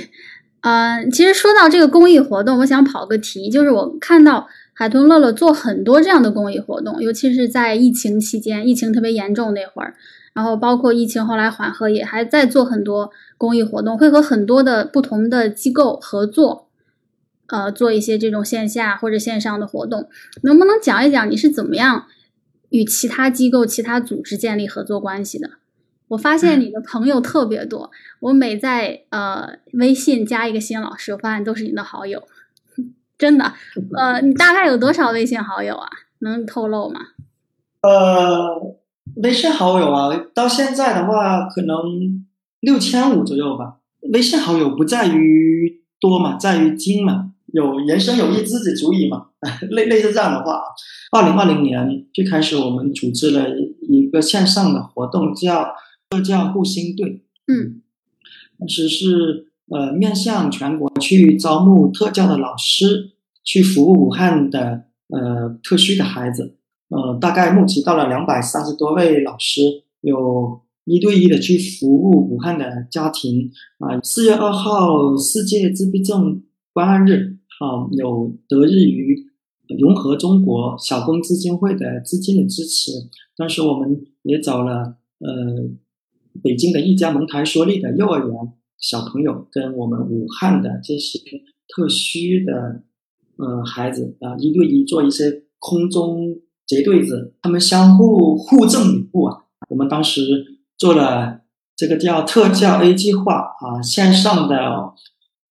[0.61, 9.93] 嗯，其实说到这个公益活动，我想跑个题，就是我看到海豚乐乐做很多这样的公益活动，尤其是在疫情期间，疫情特别严重那会儿。
[10.33, 16.69] 然后包括疫情后来缓和，也还在做很多公益活动，会和很多的不同的机构合作，
[17.47, 20.09] 呃，做一些这种线下或者线上的活动。
[20.43, 22.07] 能不能讲一讲你是怎么样
[22.69, 25.49] 与其他机构、其他组织建立合作关系的？
[26.09, 32.21] 我发现你的朋友特别多，我每在呃微信加一个新老师，我发现都是你的好友，
[33.17, 33.53] 真的。
[33.95, 35.87] 呃，你大概有多少微信好友啊？
[36.19, 36.99] 能透露吗？
[37.81, 38.77] 呃。
[39.17, 41.77] 微信好友啊，到现在的话可能
[42.61, 43.75] 六千五左右吧。
[44.13, 47.31] 微信好友不在于多嘛，在于精嘛。
[47.53, 49.27] 有人生有一知己足矣嘛。
[49.71, 50.61] 类类似这样的话，
[51.11, 53.45] 二零二零年最开始我们组织了
[53.87, 55.73] 一个线上的活动，叫
[56.09, 57.23] 特教护心队。
[57.47, 57.81] 嗯，
[58.59, 63.11] 当时是呃面向全国去招募特教的老师，
[63.43, 66.57] 去服务武汉的呃特需的孩子。
[66.89, 69.61] 呃，大概募集到了两百三十多位老师，
[70.01, 73.99] 有一对一的去服务武汉的家庭啊。
[74.01, 76.43] 四月二号世界自闭症
[76.73, 79.25] 关爱日，好有得益于
[79.79, 82.91] 融合中国小工基金会的资金的支持，
[83.35, 85.69] 当时我们也找了呃
[86.41, 88.35] 北京的一家蒙台梭利的幼儿园
[88.77, 91.19] 小朋友，跟我们武汉的这些
[91.67, 92.83] 特需的
[93.37, 96.39] 呃孩子啊一对一做一些空中。
[96.65, 99.43] 结对子，他们相互互赠礼物啊！
[99.67, 100.52] 我们当时
[100.83, 101.39] 做了
[101.77, 104.57] 这个叫特教 A 计划啊，线上的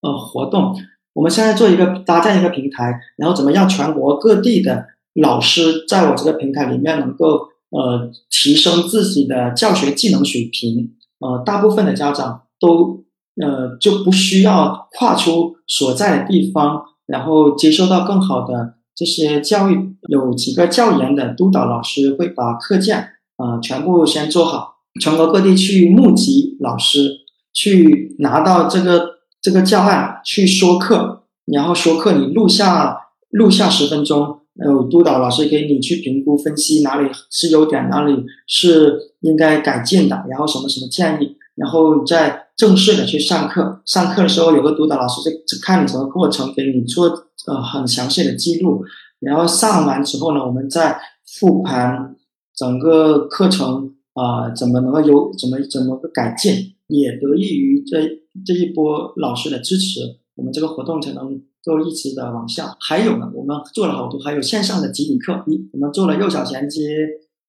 [0.01, 0.75] 呃活动。
[1.13, 10.91] 我们现在做一个搭建一个平台，然后怎么样全国各地的老师在我这个平台里面能够呃提升自己的教学技能水平？
[11.17, 13.03] 呃，大部分的家长都
[13.41, 19.95] 呃就不需要跨出所在的地方，然后接受到更好的这些教育。
[20.09, 22.97] 有几个教研的督导老师会把课件
[23.37, 27.11] 啊全部先做好，全国各地去募集老师，
[27.53, 29.09] 去拿到这个
[29.41, 32.97] 这个教案去说课，然后说课你录下
[33.29, 34.39] 录下十分钟。
[34.63, 43.81] 有督导老师给你去评估分析哪里是优点，哪里是应该改进的，然后什么什么建议，然后再正式的去上课。
[43.83, 47.07] 上课的时候有个督导老师在看你整个过程，给你做
[47.47, 48.83] 呃很详细的记录。
[49.19, 52.15] 然后上完之后呢，我们再复盘
[52.55, 57.99] 整个课程啊，怎么能够有怎么怎么个改进，也得益于这
[58.45, 59.99] 这一波老师的支持，
[60.35, 61.41] 我们这个活动才能。
[61.65, 66.81] 够一直的往下，还有呢，我们做了好多，还有线上的集体课，一我们做了幼小衔接，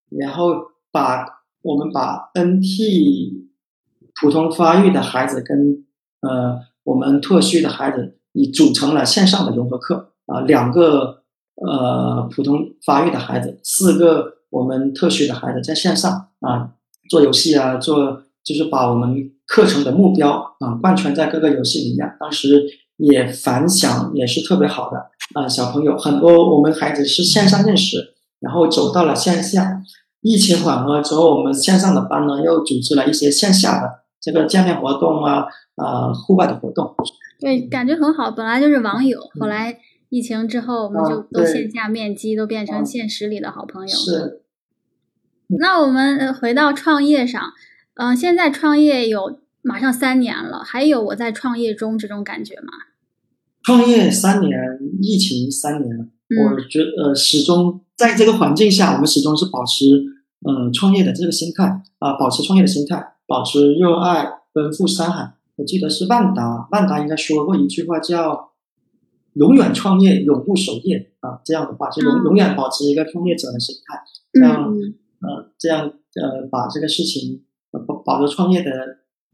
[0.08, 0.54] 然后
[0.92, 1.26] 把
[1.62, 3.48] 我们把 NT
[4.14, 5.84] 普通发育的孩子跟
[6.20, 11.24] 呃我们特需的孩子，你组成了线上的融合课啊，两个
[11.56, 16.70] 呃普通发育的孩子，四个我们特需的孩子在线上啊
[17.10, 22.64] 做游戏啊，做就是把我们课程的目标啊贯穿在各个游戏里面，当时。
[22.96, 24.96] 也反响也是特别好的
[25.34, 29.82] 啊，小朋友很多，我们孩子是线上认识，然后走到了线下。
[30.20, 33.90] 疫情缓和之后，我们线上的班呢又组织了一些线下的
[34.20, 36.94] 这个见面活动啊，啊，户外的活动。
[37.40, 38.30] 对，感觉很好。
[38.30, 39.76] 本来就是网友，后来
[40.08, 43.88] 疫情之后，我们就都线下面基，都变成现实里的好朋友。
[43.88, 44.43] 是。
[45.58, 47.40] 那我们回到创业上，
[47.94, 49.40] 嗯，现在创业有。
[49.66, 52.68] 马上三年了，还有我在创业中这种感觉吗？
[53.62, 54.50] 创业三年，
[55.00, 56.10] 疫情三年，
[56.42, 59.86] 我觉呃始终在这个环境下，我们始终是保持
[60.46, 65.32] 嗯创业的这个心态啊，保持创业的心态，保持热爱，奔赴山海。
[65.56, 68.50] 我记得是万达，万达应该说过一句话叫
[69.32, 73.98] “永远创业，永不守业”啊，这样的话就永永远保持一个创业者的心态，
[74.30, 74.70] 这样
[75.26, 75.86] 呃这样
[76.20, 77.42] 呃把这个事情
[77.86, 78.70] 保保留创业的。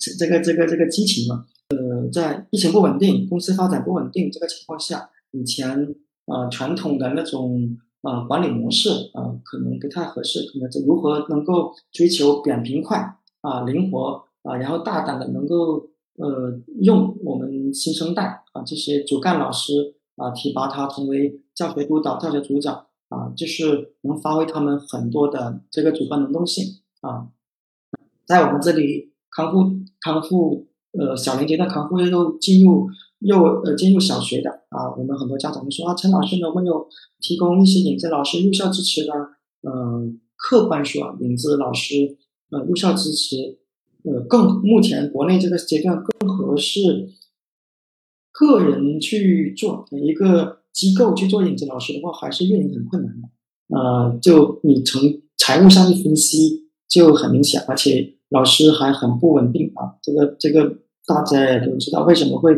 [0.03, 10.48] 这个这个这个激情嘛，呃，在疫情不稳定、公司发展不稳定这个情况下，以前呃传统的那种呃管理模式啊，可能不太合适。
[10.50, 26.64] 可能这如何能够追求扁平快啊、灵活啊，然后大胆的能够呃用我们新生代啊这些主干老师啊提拔他成为教学督导、教学组长啊，就是能发挥他们很多的这个主观能动性
[27.03, 27.29] 啊，
[28.27, 29.11] 在我们这里。
[29.33, 29.70] 康复
[30.01, 32.88] 康复，呃，小年阶段康复又进入
[33.20, 36.88] 幼呃进入小学的啊，我们很多家长会说啊，陈老师能不能有
[37.20, 39.12] 提供一些影子老师入校支持的？
[39.62, 42.18] 嗯，客观说，影子老师
[42.51, 43.61] 呃入校支持，
[44.03, 47.09] 呃更目前国内这个阶段更合适
[48.33, 53.28] 个人去做，一个机构去做影子老师的话，还是运营很困难的。
[53.76, 55.02] 呃，就你从
[55.37, 58.16] 财务上去分析就很明显，而且。
[58.33, 60.62] 老师还很不稳定啊，这个这个
[61.04, 62.56] 大家也都知道，为什么会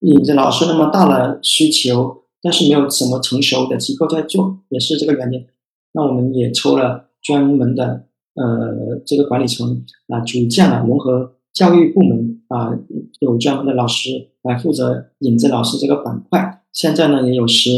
[0.00, 5.44] 引着老师那么大的需求，但是没有什么成熟的机构在做，也是这个原因。
[5.92, 12.72] 那我们也抽了专门的呃这个管理层啊，组建了融合教育部门啊，
[13.20, 16.61] 有专门的老师来负责引子老师这个板块。
[16.72, 17.70] 现在呢也有十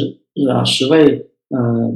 [0.47, 1.93] 呃十位呃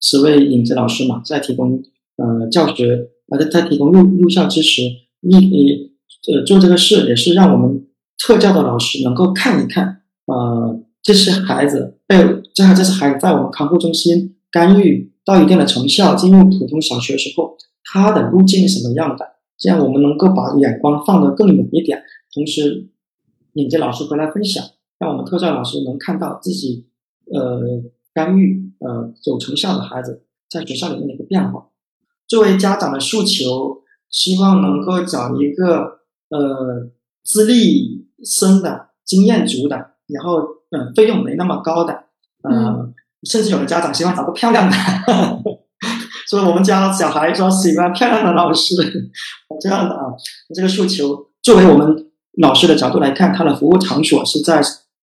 [0.00, 1.82] 十位影子老师嘛，在提供
[2.16, 3.10] 呃教学。
[3.32, 4.82] 而且他提供入入校支持，
[5.20, 5.92] 你你
[6.34, 7.86] 呃做这个事也是让我们
[8.18, 12.16] 特教的老师能够看一看，呃，这些孩子被
[12.52, 19.24] 这样这些孩子在我们康复中心干预到一定的成效，进入普通小学时候，他的路径是什么样的？
[19.56, 22.02] 这样我们能够把眼光放得更远一点，
[22.34, 22.88] 同时
[23.52, 24.64] 引着老师回来分享，
[25.00, 26.86] 让我们特教老师能看到自己
[27.32, 27.60] 呃
[28.14, 31.66] 干预呃有成效的孩子在学校里面的一个变化。
[32.28, 36.90] 作为家长的诉求，希望能够找一个呃
[37.24, 42.04] 资历深的、经验足的，然后嗯费用没那么高的，
[42.42, 42.92] 呃，
[43.24, 44.76] 甚至有的家长希望找个漂亮的，
[46.28, 48.76] 所以我们家小孩说喜欢漂亮的老师，
[49.60, 50.12] 这样的啊，
[50.54, 52.10] 这个诉求，作为我们
[52.40, 54.62] 老师的角度来看，他的服务场所是在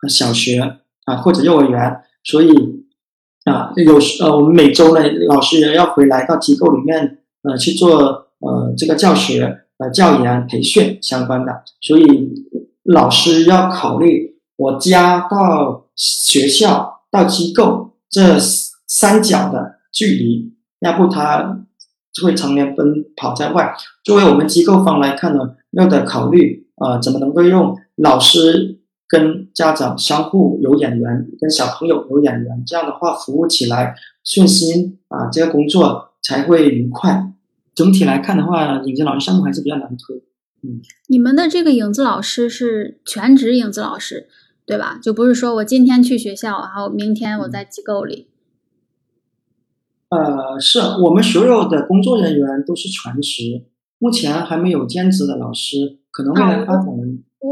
[0.09, 2.87] 小学啊或者幼儿园，所以。
[3.47, 11.63] 啊，有时呃，我们每周呢，老师也要回来到机构里面，呃，去做呃这个教学、呃教研、培训相关的。
[11.79, 12.33] 所以
[12.83, 18.37] 老师要考虑我家到学校到机构这
[18.85, 21.65] 三角的距离，要不他
[22.21, 22.85] 会常年奔
[23.15, 23.73] 跑在外。
[24.03, 28.76] 作为我们机构方来看呢，要得考虑呃，怎么能够用老师
[29.07, 37.31] 跟家长相互有眼缘，跟小朋友有眼缘，这样的话服务起来顺心啊，这个工作才会愉快。
[37.73, 40.17] 整体来看的话，影子老师项目还是比较难推。
[40.63, 44.27] 嗯，你们的这个影子老师是全职影子老师，
[44.65, 44.99] 对吧？
[45.01, 48.27] 就不是说我今天去学校，然后明天我在机构里。
[50.09, 53.65] 呃，是我们所有的工作人员都是全职，
[53.99, 56.85] 目前还没有兼职的老师，可能未来发展。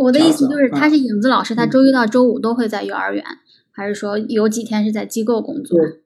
[0.03, 3.23] 我的意思就是，他是影子老师，他周一到周五都会在幼儿园，
[3.71, 5.77] 还是说有几天是在机构工作？
[5.77, 6.01] 对，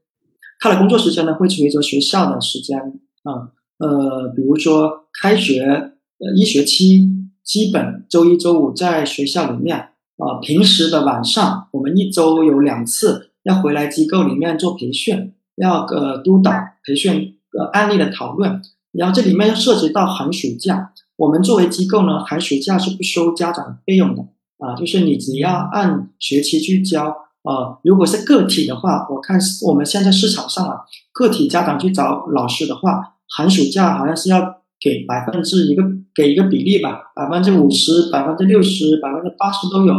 [0.60, 2.78] 他的工作时间呢会随着学校的时间
[3.24, 7.10] 啊，呃，比如说开学呃一学期，
[7.44, 15.34] 基本周一周五在学校里面啊，平时的晚上我们一周有两次要回来机构里面做培训。
[15.62, 16.54] 要呃督导
[16.86, 18.62] 培训呃案例的讨论，
[18.94, 20.94] 然后这里面又涉及到寒暑假。
[21.20, 24.22] 我们作为机构呢，寒暑假是不收家长费用的
[24.58, 27.08] 啊，就是你只要按学期去交
[27.44, 27.78] 啊。
[27.84, 30.78] 如果是个体的话，我看我们现在市场上啊，
[31.12, 34.40] 个体家长去找老师的话，寒暑假好像是要
[34.80, 35.84] 给百分之一个
[36.16, 39.94] 给一个比例吧，百分之五十、百分之六十、百分之八十都有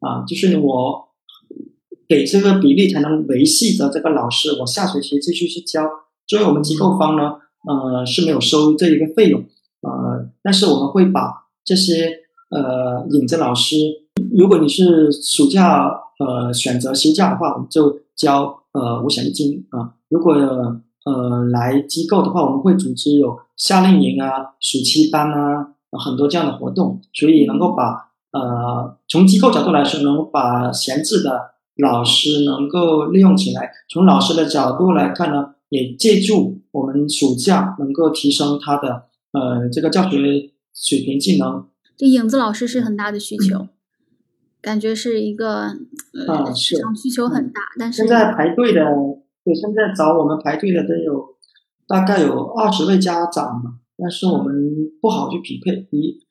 [0.00, 1.06] 啊，就是我。
[2.08, 5.82] 给这个比例才能维系着这个老师，我下学期继续去教。
[6.24, 7.32] 作为我们机构方呢，
[7.68, 9.44] 呃是没有收这一个费用，
[9.86, 12.10] 呃，但是我们会把这些
[12.50, 13.76] 呃影子老师，
[14.36, 19.94] 如果你是暑假呃选择休假的话，我们就交呃五险一金啊。
[20.08, 20.34] 如果
[21.04, 25.68] 呃来机构的话，我们会组织有夏令营啊、暑期班啊
[26.04, 31.56] 很多这样的活动，所以能够把呃从机构角度来说，能够把闲置的。
[31.78, 39.02] 老师能够利用起来，从老师的角度来看呢，也借助我们暑假能够提升他的
[39.36, 40.16] 呃这个教学
[40.72, 41.68] 水平技能。
[41.96, 43.68] 这影子老师是很大的需求，
[44.62, 45.76] 感觉是一个
[46.26, 47.60] 呃市场需求很大。
[47.78, 48.80] 但是现在排队的，
[49.44, 51.36] 对，现在找我们排队的都有
[51.86, 54.54] 大概有二十位家长嘛，但是我们
[55.00, 56.24] 不好去匹配一。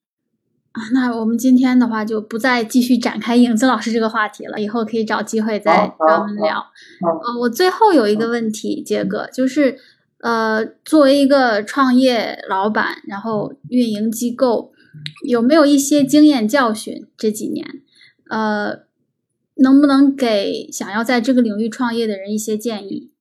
[0.94, 6.58] 那我们今天的话就不再继续展开影子老师这个话题了，以后可以找机会再跟我们聊。
[7.00, 9.78] 呃，我最后有一个问题，杰哥，就是
[10.26, 14.72] 呃，作为一个创业老板，然后运营机构，
[15.28, 17.06] 有没有一些经验教训？
[17.16, 17.64] 这几年，
[18.32, 18.86] 呃，
[19.58, 23.12] 能不能给想要在这个领域创业的人一些建议？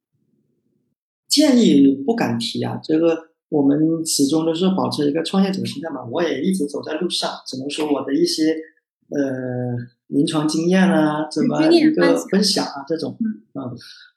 [1.28, 3.34] 建议不敢提啊，这个。
[3.50, 8.50] 我们始终都是保持一个创业者心态嘛，我也一直走在路上，只能说我的一些
[9.10, 9.76] 呃
[10.08, 13.62] 临床经验啊，怎么一个分享啊这种，嗯，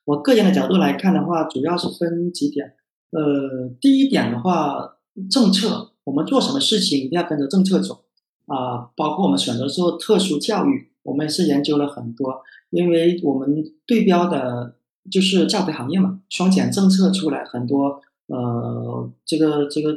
[0.06, 2.74] 我个人的角度来看的话，主要是分几点，
[3.12, 4.98] 呃，第一点的话，
[5.30, 8.04] 政策，我们做什么事情一定要跟着政策走
[8.46, 14.76] 啊，包括我们选择做特殊教育，我们也是研究了很多，因为我们对标的
[15.10, 18.02] 就是教培行业嘛，双减政策出来很多。
[18.28, 19.96] 呃，这个这个，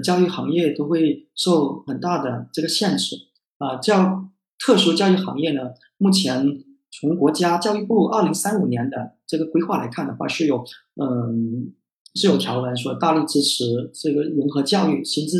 [0.00, 3.16] 教育行业都会受很大的这个限制
[3.58, 3.76] 啊。
[3.78, 11.72] 教特殊教育行业呢，目前从国家教育部二零三五年的这个规划来看的话，是有嗯
[12.14, 15.38] 是有条文说大力支持这个融合教育、心智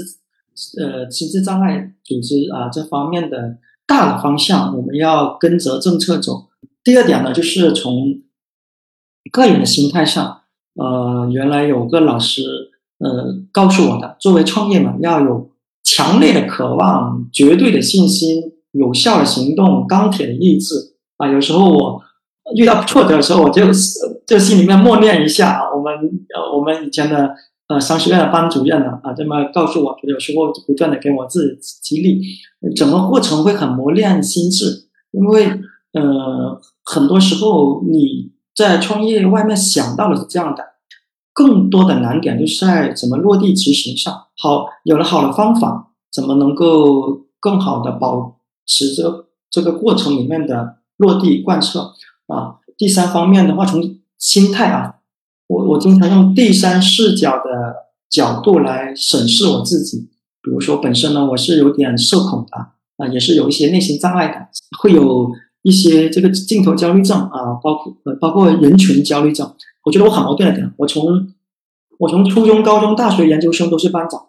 [0.80, 6.48] 呃心智障碍组织啊这方面的大的方向，我们要跟着政策走。
[6.84, 8.20] 第二点呢，就是从
[9.30, 10.40] 个人的心态上。
[10.74, 12.42] 呃，原来有个老师，
[12.96, 15.50] 呃，告诉我的，作为创业嘛，要有
[15.82, 21.30] 强烈的渴望、绝对的信心、有效的行动、钢铁的意志啊。
[21.30, 22.02] 有时候我
[22.56, 23.66] 遇到挫折的时候，我就
[24.26, 25.94] 就心里面默念一下我们
[26.34, 27.34] 呃，我们以前的
[27.68, 32.20] 呃商学院的班主任呢啊，这么告诉我，有时候不断的给我自己激励，
[32.76, 35.46] 整个过程会很磨练心智，因为
[35.92, 38.32] 呃，很多时候你。
[38.54, 40.62] 在创业外面想到的是这样的，
[41.32, 44.12] 更多的难点就是在怎么落地执行上。
[44.36, 48.36] 好，有了好的方法，怎么能够更好的保
[48.66, 51.92] 持这这个过程里面的落地贯彻
[52.32, 52.56] 啊？
[52.76, 53.82] 第三方面的话，从
[54.18, 54.96] 心态啊，
[55.46, 57.74] 我我经常用第三视角的
[58.10, 60.08] 角度来审视我自己。
[60.42, 62.56] 比如说，本身呢，我是有点社恐的
[62.96, 65.30] 啊，也是有一些内心障碍的，会有。
[65.64, 69.48] 一些这个镜头焦虑症啊，包括呃包括人群焦虑症，
[69.84, 71.32] 我觉得我很矛盾的点，我从
[72.00, 74.20] 我从初中、高中、大学、研究生都是班长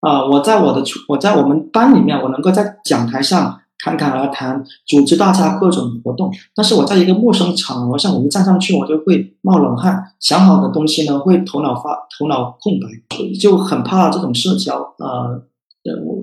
[0.00, 15.40] 啊，我在我的我在我们班里面，我能够在讲台上侃侃而谈，组织大家各种活动，但是我在一个陌生场合上，我一站上去，我就会冒冷汗，想好的东西呢会头脑发头脑空白，就很怕这种社交啊。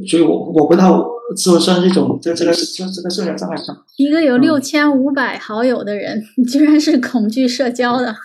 [0.10, 1.06] 所以我我不知道
[1.38, 3.78] 是不是这种这这个这这个社交障碍上。
[3.98, 8.16] 一个有六千五百好友的人，居然是恐惧社交的。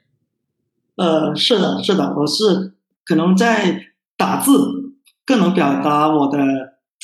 [0.96, 2.74] 呃，是的，是的，我是
[3.06, 3.80] 可能在
[4.18, 4.52] 打字
[5.24, 6.38] 更能表达我的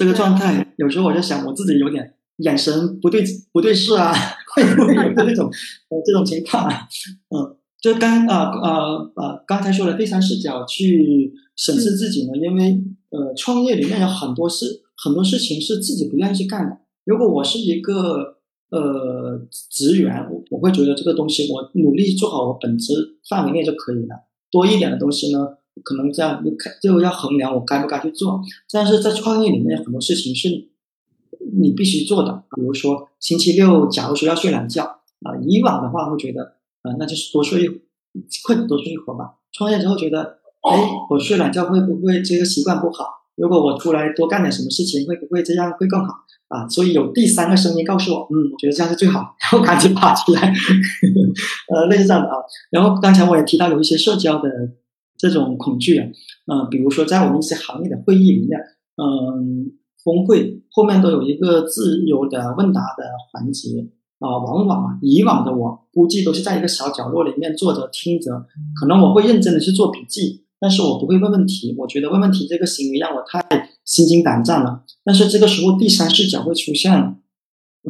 [0.02, 0.74] 这个状态。
[0.76, 3.22] 有时候我在想，我自己有点眼神不对
[3.52, 4.12] 不对视啊，
[4.52, 5.46] 会不会有这种
[5.90, 6.88] 呃这种情况啊？
[7.30, 7.56] 嗯。
[7.80, 12.80] 就刚啊呃呃刚才说的第三视角去审视自己呢，因为
[13.10, 16.78] 呃创业里面有很多事很多事情是自己不愿意去干的。
[17.04, 18.38] 如果我是一个
[18.70, 22.94] 呃职员，我我会觉得这个东西我努力做好我本职
[23.28, 24.14] 范围内就可以了。
[24.52, 25.40] 多一点的东西呢，
[25.82, 26.42] 可能这样
[26.82, 28.40] 就要衡量我该不该去做。
[28.70, 30.48] 但是在创业里面很多事情是
[31.60, 36.56] 你必须做的，比如说星期六假如说要睡懒觉啊，以往的话会觉得。
[36.82, 37.68] 啊，那就是多睡一，
[38.44, 39.36] 快点多睡一会儿吧。
[39.52, 40.36] 创业之后觉得，
[40.68, 40.76] 哎，
[41.08, 43.04] 我睡懒觉会不会这个习惯不好？
[43.36, 46.12] 如果我出来多干点什么事情，会不会这样会更好？
[46.48, 50.40] 啊，所以有第三个声音告诉我，嗯，我觉得这样是最好， 然后赶紧爬起来，
[51.72, 52.34] 呃，类似这样的啊。
[52.72, 54.50] 然后刚才我也提到有一些社交的
[55.16, 56.08] 这种恐惧啊，
[56.46, 58.58] 嗯，比如说在我们一些行业的会议里面，
[58.96, 59.72] 嗯，
[60.04, 63.88] 峰会后面都有一个自由的问答的环节。
[64.22, 68.30] 啊，往往，以往的我估计都是在一个小角落里面坐着听着，
[68.78, 71.74] 可能我会认真的去做笔记，但是我不会问问题。
[71.76, 74.84] 我觉得问问题这个行为让我太心惊胆战了。
[75.02, 77.16] 但是这个时候第三视角会出现了，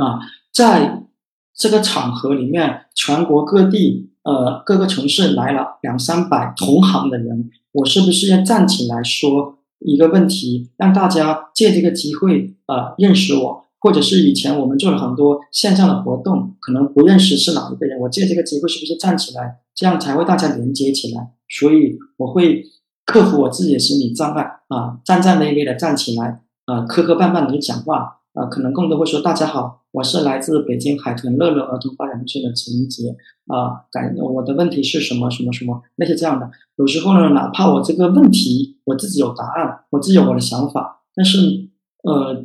[0.03, 0.21] 啊，
[0.51, 1.07] 在
[1.55, 13.63] 这个场合里面，全国各地呃各个城市来了两三百同行的人，我是不是要站起来说一个问题，让大家借这个机会呃认识我？
[13.81, 21.33] 或者是以前我们做了很多线上的活动，可能不认识是哪一个人，我借这个机会是不是站起来，这样才会大家连接起来。
[21.49, 22.65] 所以我会
[23.05, 33.17] 克服我自己的心理障碍啊，战战巍巍的站起来啊，磕磕绊绊的去讲话啊，可能更多会说大家好，我是来自北京海豚乐乐儿童发展中心的陈杰
[33.47, 36.51] 啊，感我的问题是什么什么什么那些这样的。
[36.77, 41.69] 有时候呢，哪怕我这个问题我自己有答案，我自己有我的想法，但是
[42.03, 42.45] 呃。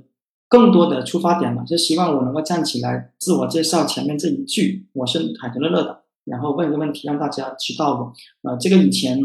[0.50, 8.14] 更多的出发点嘛，就希望我能够站起来自我介绍前面这一句，我是海豚乐乐的，然后问一个问题让大家知道我。
[8.50, 9.20] 呃，这个以前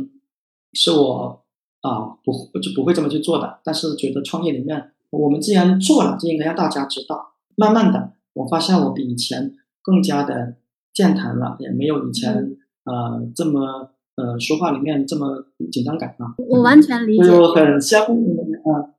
[0.72, 1.44] 是我
[1.80, 7.34] 啊不就不会这么去做的，但是觉得创业里面我们既然做了，就应该让大家知道。
[7.54, 10.54] 慢慢的，我发现我比以前更加的
[10.92, 13.90] 健谈了，也没有以前呃这么。
[14.14, 15.42] 呃，说话里面这么
[15.72, 18.20] 紧张感了，我完全理解，就很相嗯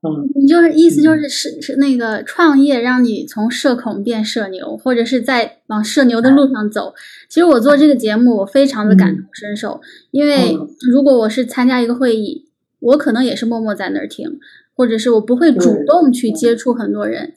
[0.02, 0.28] 嗯。
[0.34, 6.96] 你就是意思就是是是那个创业让你从社恐变社牛，或者是在往社牛的路上走。
[7.30, 10.58] 其实我做这个节目，我非常的感同身受，因为
[10.92, 12.50] 如果我是参加一个会议，
[12.80, 14.40] 我可能也是默默在那儿听，
[14.76, 17.34] 或者是我不会主动去接触很多人。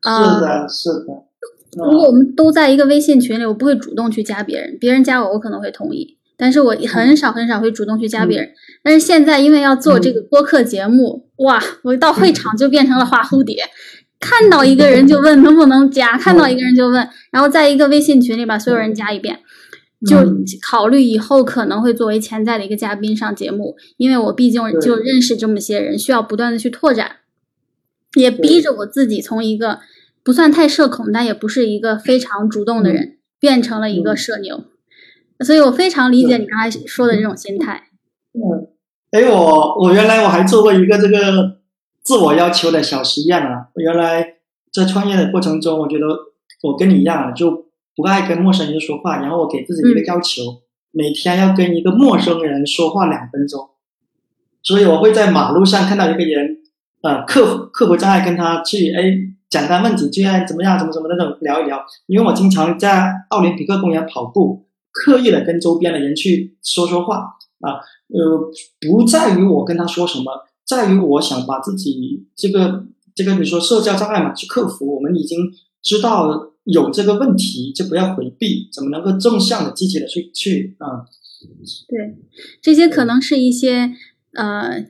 [0.00, 1.84] 啊是的，是的。
[1.84, 6.18] 如果我们都在一个微信群里，我不会主动去加别人，别人加我，我可能会同意。
[6.36, 8.50] 但是我很少很少会主动去加别人，
[8.82, 13.62] 但是现在因为要做这个播客节目，哇，我到会场就变成了花蝴蝶，
[14.18, 19.38] 看到一个人就问能不能加，看到一个人就问，然后在一个微信群里把所有人加一遍，
[20.06, 20.16] 就
[20.70, 27.16] 考虑以后可能会作为潜在的一个嘉宾上节目，因为我毕竟就认识这么些人，需要不断的去拓展，
[28.14, 29.78] 也逼着我自己从一个
[30.24, 34.64] 不算太社恐，但也不是一个非常主动的人，变成了一个社牛。
[35.40, 37.90] 所以我非常理解你刚才说的这种心态。
[38.32, 38.68] 嗯，
[39.10, 41.58] 哎，我我原来我还做过一个这个
[42.02, 43.68] 自我要求的小实验啊。
[43.74, 44.34] 我原来
[44.72, 46.06] 在创业的过程中，我觉得
[46.62, 47.66] 我跟你一样，就
[47.96, 49.20] 不爱跟陌生人说话。
[49.20, 50.42] 然后我给自己一个要求，
[50.90, 53.70] 每天要跟一个陌生人说话两分钟。
[54.62, 56.58] 所以我会在马路上看到一个人，
[57.02, 59.02] 呃，克服克服障碍，跟他去哎
[59.48, 61.84] 简单问几句，哎怎么样，怎么怎么那种聊一聊。
[62.06, 64.66] 因为我经常在奥林匹克公园跑步。
[64.94, 67.16] 刻意的跟周边的人去说说话
[67.60, 67.80] 啊，
[68.12, 68.38] 呃，
[68.78, 70.30] 不在于我跟他说什么，
[70.66, 72.84] 在于我想把自己这个
[73.14, 74.94] 这个，你说社交障碍嘛，去克服。
[74.94, 75.50] 我们已经
[75.82, 81.04] 知道有这个问题，就不要回避，怎么能够正向的、积极的去去啊？
[81.88, 82.16] 对，
[82.60, 83.92] 这些可能是一些
[84.34, 84.84] 呃，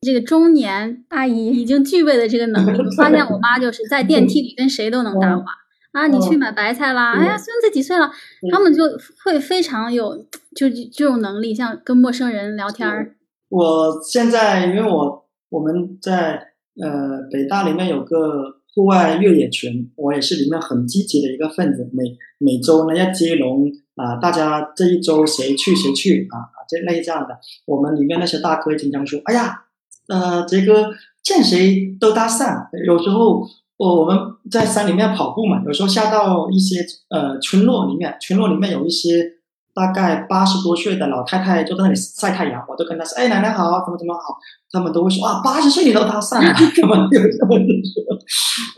[0.00, 2.76] 这个中年阿姨已经具备的这个能力。
[2.84, 5.44] 我发现我妈就是在电梯里跟谁都能搭话。
[5.92, 7.14] 啊，你去买白菜啦！
[7.14, 8.10] 哎呀，孙子几岁了？
[8.52, 8.82] 他们就
[9.24, 10.14] 会非常有
[10.54, 13.16] 就这种能力，像跟陌生人聊天儿。
[13.48, 16.34] 我现在因为我我们在
[16.78, 21.90] 呃北大里面有个户外越野群，我也是里面很积极的一个分子。
[21.92, 22.04] 每
[22.38, 23.66] 每周呢要接龙
[23.96, 27.36] 啊，大家这一周谁去谁去啊啊，这类这样的。
[27.66, 29.64] 我们里面那些大哥经常说：“哎呀，
[30.06, 30.90] 呃，杰哥。”
[31.26, 32.68] 见谁都搭讪。
[32.86, 33.44] 有时候
[33.78, 34.16] 我我们
[34.48, 36.76] 在山里面跑步嘛，有时候下到一些
[37.08, 39.32] 呃村落里面，村落里面有一些
[39.76, 44.38] 大概八十多岁的老太太就在那里晒太阳，我都跟她说：“哎，奶奶好，怎么怎么好。”
[44.72, 48.16] 他们都会说：“啊，八十岁你都搭讪了，怎么有这么说？”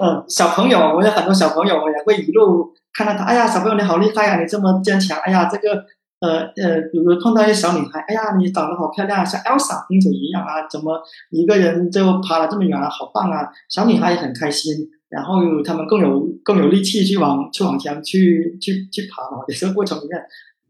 [0.04, 3.24] 嗯，小朋友，我有很多小朋友，我也会一路看到他。
[3.24, 5.16] 哎呀，小朋友你好厉害呀，你这么坚强。
[5.20, 5.84] 哎呀，这个。
[6.20, 13.46] 呃呃，比如碰到一些小女孩，哎呀，你长得好漂亮，像 Elsa 公主一样啊，怎么一个人就爬了这么远啊，好棒啊！
[13.68, 14.74] 小女孩也很开心，
[15.08, 19.44] 然后他们更有更有力气去往去往前去去去爬嘛。
[19.46, 20.20] 也是过程里面，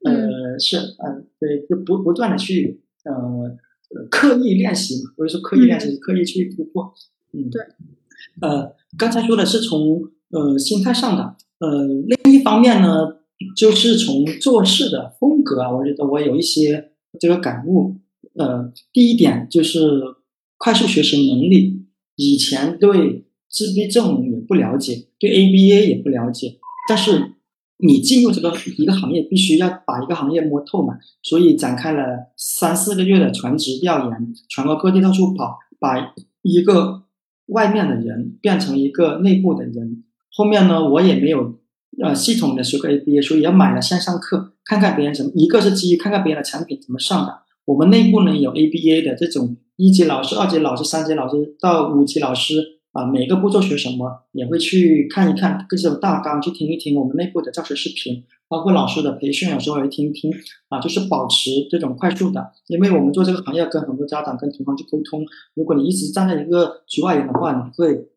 [0.04, 3.56] 呃，是嗯，对，就不不断的去呃
[4.10, 6.92] 刻意练习嘛，不是说刻意练习，刻意去突破。
[7.32, 7.62] 嗯，对。
[8.40, 13.18] 呃，刚才说的是从呃心态上的，呃，另一方面呢。
[13.54, 16.90] 就是从做事的风格啊，我觉得我有一些
[17.20, 17.94] 这个感悟。
[18.34, 19.78] 呃，第一点就是
[20.56, 21.86] 快速学习能力，
[22.16, 26.58] 以前对自闭症也不了解，对 ABA 也不了解。
[26.88, 27.34] 但是
[27.78, 37.04] 你进入这个一个行业，必须要把一个行业摸透嘛，所以展开了三四个月的全职调研，全国各地到处跑，把一个
[37.46, 40.04] 外面的人变成一个内部的人。
[40.30, 41.58] 后面呢，我也没有。
[42.00, 45.32] 呃，系统的学过 ABA，所以要买了线上课，看看别人怎么。
[45.34, 47.40] 一个是基于看看别人的产品怎么上的。
[47.64, 60.30] 我们内部呢有 ABA 的这种一级老师、二级老师、三级老师到五级老师啊，每个步骤学什么也会去看一看各种大纲，去听一听我们内部的教学视频，包括老师的培训，有时候也听一听
[60.68, 62.52] 啊，就是保持这种快速的。
[62.66, 65.24] 因为我们做这个行业，跟很多家长、跟同行去沟通，
[65.54, 68.08] 如果你一直站在一个局外人的话，你会。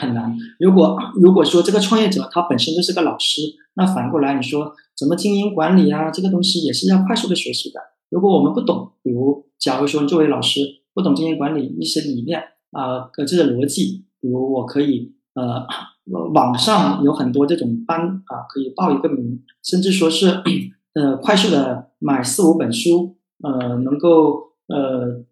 [0.00, 0.32] 很难。
[0.60, 3.42] 如果如果说这个创业者他本身就是个老师，
[3.74, 6.08] 那反过来你说怎么经营管理啊？
[6.08, 7.80] 这个东西也是要快速的学习的。
[8.08, 10.60] 如果我们不懂，比如假如说你作为老师
[10.94, 12.40] 不懂经营管理一些理念
[12.70, 15.66] 啊，各自的逻辑，比如我可以呃，
[16.32, 20.42] 网上有很多这种班啊，可以报一个名，甚至说是
[20.94, 25.24] 呃快速的买四五本书，呃，能够呃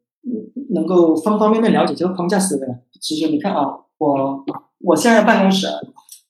[0.75, 2.67] 能够方方面面了解这个框架思维。
[3.01, 3.81] 其实你看啊。
[3.99, 4.45] 我
[4.81, 5.67] 我现在办公室，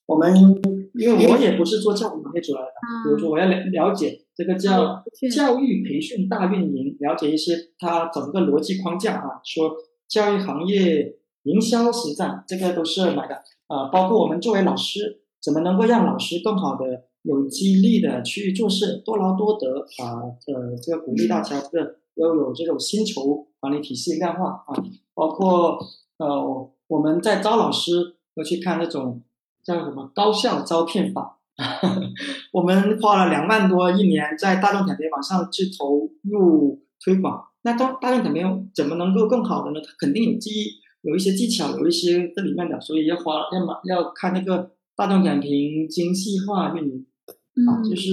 [0.07, 0.33] 我们
[0.95, 2.69] 因为我也不是做教育行业出来的，
[3.03, 5.03] 比如说我要了了解这个叫
[5.35, 9.73] 教育培训大运营，了解一些它整个逻辑框架啊，说
[10.07, 11.17] 教育行业
[11.47, 13.35] 营销实战，这个都是买的
[13.69, 13.89] 啊。
[13.91, 16.85] 包括我们作为老师，怎么能够让老师更好的
[17.23, 20.21] 有激励的去做事，多劳多得啊？
[20.47, 24.77] 呃，这个鼓励大家这个要有这种薪酬管理体系量化啊，
[25.15, 25.79] 包括
[26.19, 26.71] 呃。
[26.89, 29.21] 我们在招老师，要去看那种
[29.65, 31.41] 叫什么高效招聘法。
[32.55, 37.43] 我们花了两万多一年在大众点评网上去投入推广。
[37.63, 39.81] 那大大众点评怎么能够更好的呢？
[39.85, 40.67] 它肯定有记忆，
[41.07, 47.07] 有一些技巧，有一些这里面的，所以要花要么要看那个大众点评精细化运营
[47.67, 48.11] 啊，就是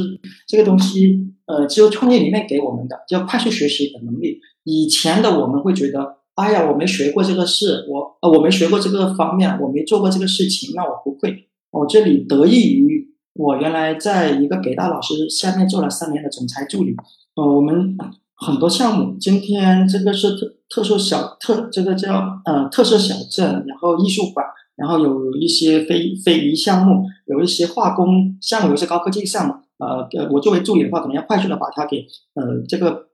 [0.47, 4.39] 这个东西，呃，只有创业里面给我们的叫快速学习的能力。
[4.63, 6.19] 以前的我们会觉得。
[6.35, 11.47] 哎呀，我没学过这个事，我呃我没学过这个方面，我没做过这个事情，那我不会。
[11.69, 16.95] 我这里得益于我原来在一个北大老师下面做了三年的总裁助理。
[17.35, 17.95] 呃，我们
[18.43, 29.53] 很多项目，今天这个是特特殊小特，这个叫呃特色小镇，然后艺术馆，然后有一些非非遗项目，有一些化工项目，有一些高科技项目。
[29.79, 33.07] 呃，我作为助理的话，可能要快速的把它给呃这个。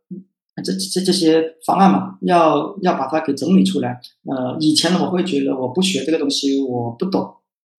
[0.61, 3.97] 这这这些方案嘛，要要把它给整理出来。
[4.25, 7.21] 呃，以前呢，我会觉得我不学这个东西，我不懂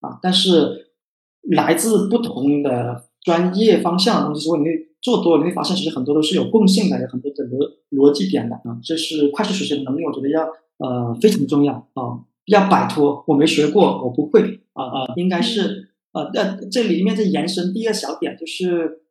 [0.01, 0.19] 啊。
[0.23, 0.95] 但是
[1.43, 4.65] 来自不同的专业方向的东西如果，你
[5.01, 8.79] 做多，你会发现其实很多都是有共性的，有很多的逻逻辑点的啊。
[8.83, 10.47] 这是快速学习的能力，我觉得要
[10.79, 12.21] 呃非常重要啊。
[12.47, 19.03] 要摆脱我没学过，我不会啊啊，应该是呃呃这里面再延伸第二小点，就是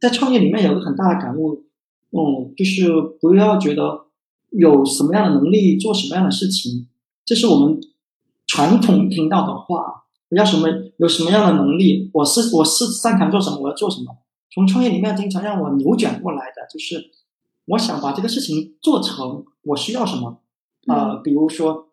[0.00, 1.64] 在创业里面有个很大的感悟。
[2.10, 2.88] 嗯，就是
[3.20, 4.06] 不要觉得
[4.50, 6.86] 有什么样的能力做什么样的事情，
[7.24, 7.80] 这是我们
[8.46, 10.04] 传统听到的话。
[10.36, 10.68] 要什么
[10.98, 14.14] 有什么样的能力，我是我是擅长做什么，我要做什么。
[14.50, 17.10] 从创业里面经常让我扭转过来的，就是
[17.66, 20.40] 我想把这个事情做成，我需要什么
[20.86, 21.16] 啊？
[21.22, 21.88] 比如说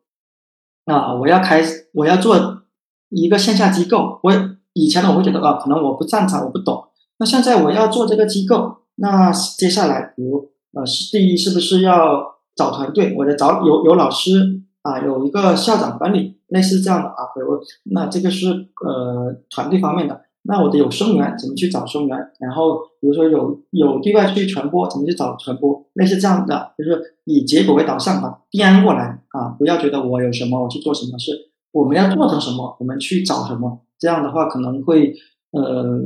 [0.86, 2.64] 啊，我要开我要做
[3.10, 4.32] 一个线下机构，我
[4.74, 6.88] 以前呢我会觉得啊，可能我不擅长，我不懂。
[7.18, 8.78] 那现在我要做这个机构。
[8.96, 13.14] 那接下来，比如呃，是第一，是不是要找团队？
[13.18, 17.26] 我得找有有老师啊，有一个校长管理，类似这样的啊。
[17.36, 17.60] 比如
[17.94, 18.48] 那这个是
[18.86, 20.25] 呃团队方面的。
[20.48, 22.18] 那我的有生源怎么去找生源？
[22.40, 25.84] 然后比如说有有对外去传播，怎么去找传播？
[25.94, 31.32] 类似这样的，就是以结果为导向吧，颠过来啊，不要觉得我有什么我去做什么，事
[31.72, 33.82] 我们要做成什么，我们去找什么。
[33.98, 35.16] 这样的话可能会
[35.52, 36.02] 呃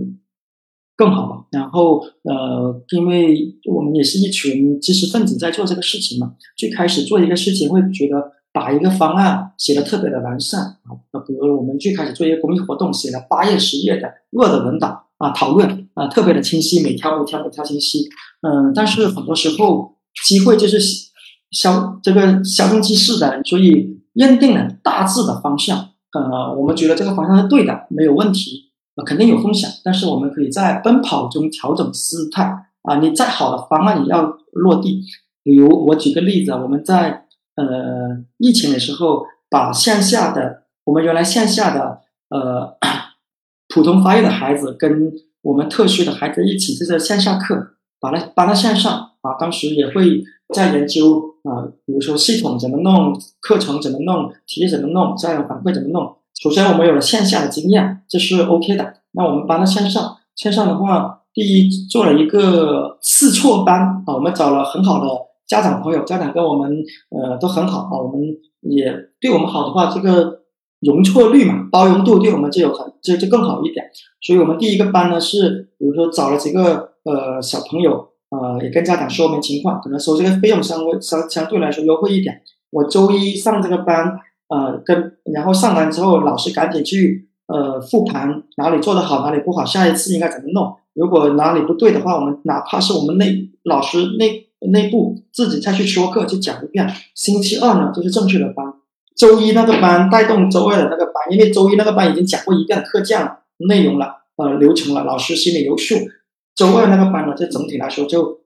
[0.96, 1.46] 更好吧。
[1.52, 8.39] 然后呃，因为我们也是一群知识分子在做这个事情嘛，最开始做一个事情会觉得。
[8.52, 18.10] 把一个方案写的特别的完善啊，那比如我们最开始做一个公益活动，写了八页十页的 Word 文档啊，讨论啊，特别的清晰，每条每条每条清晰。
[18.42, 20.80] 嗯，但是很多时候机会就是
[21.52, 28.72] 消这个消中即逝的，所以认定了大致的方向，呃，我们觉得这个方向是对的，没有问题，
[29.06, 34.24] 肯定有风险，但是我们可以在奔跑中调整姿态啊，你再好的方案也要
[34.54, 35.04] 落地。
[35.44, 37.26] 比如我举个例子，我们在。
[37.60, 42.00] 呃，疫情的时候，把线下的我们原来线下的
[42.30, 42.78] 呃
[43.68, 48.92] 普通发育的孩子跟我们特需的孩子一起在这线下课，把它搬到线上
[49.22, 49.36] 啊。
[49.38, 56.16] 当时也会在研究啊，比如说系统怎么弄，课程怎么弄，题怎么弄，家长反馈怎么弄。
[56.42, 58.94] 首先我们有了线下的经验，这是 OK 的。
[59.12, 65.29] 那我们搬到线上，线上的话，第一做了一个试错班啊，我们找了很好的。
[65.50, 66.72] 家长朋友，家长跟我们
[67.10, 68.22] 呃都很好啊，我们
[68.62, 70.42] 也对我们好的话，这个
[70.82, 73.84] 容错率嘛，包容度对我们就有很就就更好一点。
[74.22, 82.42] 所以我们第一个班呢是，比如说找了几个呃小朋友，呃也跟家长说明情况，可能收这个费用相微相相对来说优惠一点。
[82.70, 84.20] 我周一上这个班，
[84.50, 90.76] 呃跟然后上完之后，老师赶紧去呃复盘哪里做得好，哪里不好，下一次应该怎么弄。
[90.94, 94.46] 如果哪里不对的话，我们哪怕是我们内老师内。
[94.68, 96.88] 内部自己再去说课去讲一遍。
[97.16, 98.66] 星期二呢就是正式的班，
[99.16, 103.40] 周一那个班带动周二的那个班，因为周一那个班已经讲过一遍课件了
[103.70, 105.96] 内容了，呃流程了，老师心里有数。
[106.56, 108.42] 周二那个班呢，就整体来说就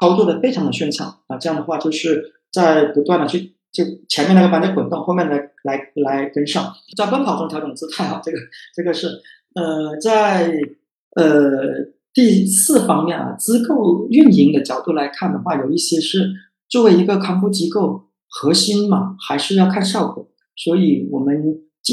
[0.00, 1.36] 操作的非常的顺畅啊。
[1.38, 8.20] 这样的话就是在不断的去就前面那个班在滚动，后面来来来跟上，在奔跑中调整姿态啊。
[8.22, 8.38] 这个
[8.74, 9.06] 这个是
[9.54, 10.52] 呃在
[11.14, 11.99] 呃。
[12.12, 16.32] 第四方面啊，机构运营的角度来看的话，有一些是
[16.68, 20.28] 作为一个康复机构核心嘛，还是要看效果。
[20.56, 21.42] 所以我们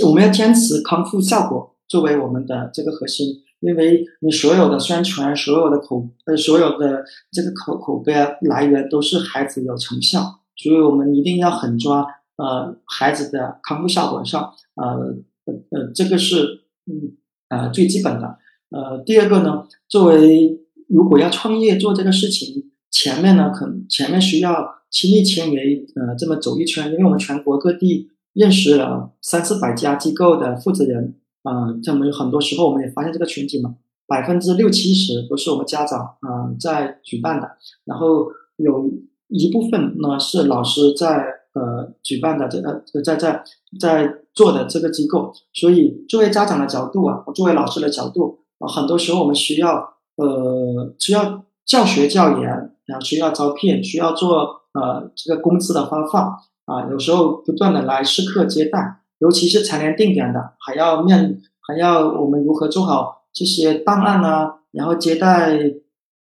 [0.05, 3.27] 我们要坚持康复效果作为我们的这个核心，
[3.59, 12.05] 因为你所有的宣传、所有的口呃、所有的这个口口碑来源都是孩子有成效，所以我们一定要狠抓
[12.37, 15.15] 呃孩子的康复效果上，呃
[15.45, 17.15] 呃，这个是嗯
[17.49, 18.39] 呃最基本的。
[18.69, 37.49] 呃，第二个呢，作为如果要创业做这个事情，前面呢，可能前面需要亲力亲为，呃，这么走一圈，因为我们全国各地认识了三四百家机构的负责人，啊，他们很多时候我们也发现这个群体嘛，百分之六七十都是我们家长啊在举办的，
[37.85, 38.91] 然后有
[39.29, 43.43] 一部分呢是老师在呃举办的，这个在在
[43.79, 48.39] 在做的这个机构，所以作为家长的角度啊，作为老师的角度。
[48.59, 52.47] 啊，很多时候我们需要呃需要教学教研，
[52.85, 64.55] 然后需要招聘，需要做呃这个工资的发放啊，有时候不断的来试课接待，尤其是常年定点的，还要面还要我们如何做好这些档案啊？
[64.71, 65.59] 然后接待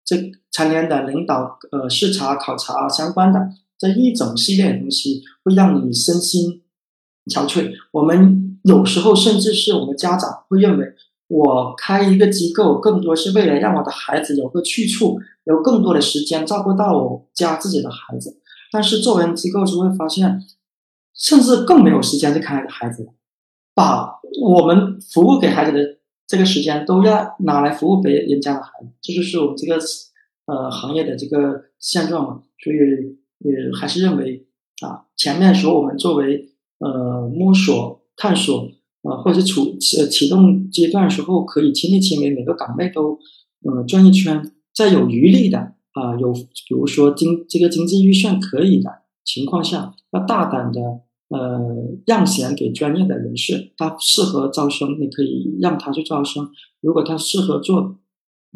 [0.05, 3.39] 这常年的领导呃视察考察相关的
[3.79, 6.61] 这一整系列的东西，会让你身心
[7.25, 7.71] 憔悴。
[7.91, 10.85] 我们有时候甚至是我们家长会认为。
[11.33, 18.41] 我开一个机构，更多是为了让我的孩子有个去处，有更多的时间照顾到我家自己的孩子。
[18.69, 20.41] 但是做完机构就会发现，
[21.15, 23.07] 甚至更没有时间去看孩子，
[23.73, 29.79] 把我们服务给孩子的这个时间都要拿来服务别人家的孩子，这就是我们这个
[30.47, 32.41] 呃行业的这个现状嘛。
[32.61, 34.45] 所以呃还是认为
[34.85, 38.69] 啊，前面说我们作为呃摸索探索。
[39.03, 43.17] 啊，或者是处启启动阶段时候，可以亲力亲为，每个岗位都，
[43.63, 44.51] 呃，转一圈。
[44.73, 45.57] 在有余力的
[45.93, 48.89] 啊，有比如说经这个经济预算可以的
[49.25, 50.79] 情况下，要大胆的
[51.27, 51.59] 呃
[52.05, 56.49] 让贤给专业的人士，他适合招生，你可以让他去招生。
[56.79, 57.97] 如果他适合做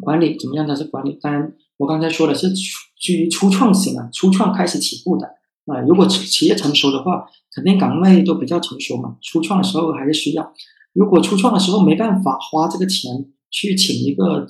[0.00, 1.18] 管理，怎么样他是管理？
[1.20, 5.26] 当然，我刚才说的是基于初创型啊，初创开始起步的。
[5.66, 7.26] 啊，如果企业成熟的话，
[7.56, 9.16] 肯定岗位都比较成熟嘛。
[9.22, 10.52] 初创的时候还是需要，
[10.92, 14.46] 如果初创的时候没办法花这个钱去请一个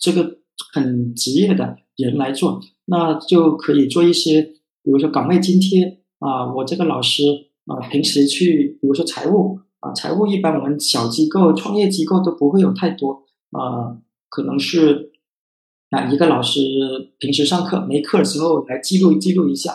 [0.00, 0.38] 这个
[0.72, 4.42] 很职业的人来做，那就可以做一些，
[4.82, 6.52] 比如说岗位津贴啊。
[6.52, 7.22] 我这个老师
[7.66, 13.22] 啊，平时去，比如说财务啊，财务一般我们小机构、创业机构都不会有太多
[13.52, 13.96] 啊，
[14.28, 15.12] 可能是
[15.90, 16.60] 啊一个老师
[17.18, 19.72] 平时上课没课的时候来记录记录一下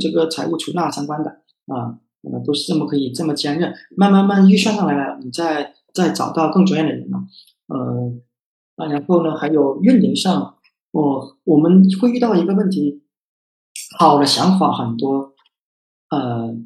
[0.00, 7.18] 这个财务出纳相关的啊，呃都是这么可以这么坚韧，慢慢慢预算上来了，你再再找到更专业的人了，
[7.68, 8.12] 呃，
[8.76, 10.56] 啊，然后呢还有运营上，
[10.90, 13.02] 我我们会遇到一个问题，
[13.98, 15.34] 好的想法很多，
[16.10, 16.56] 呃，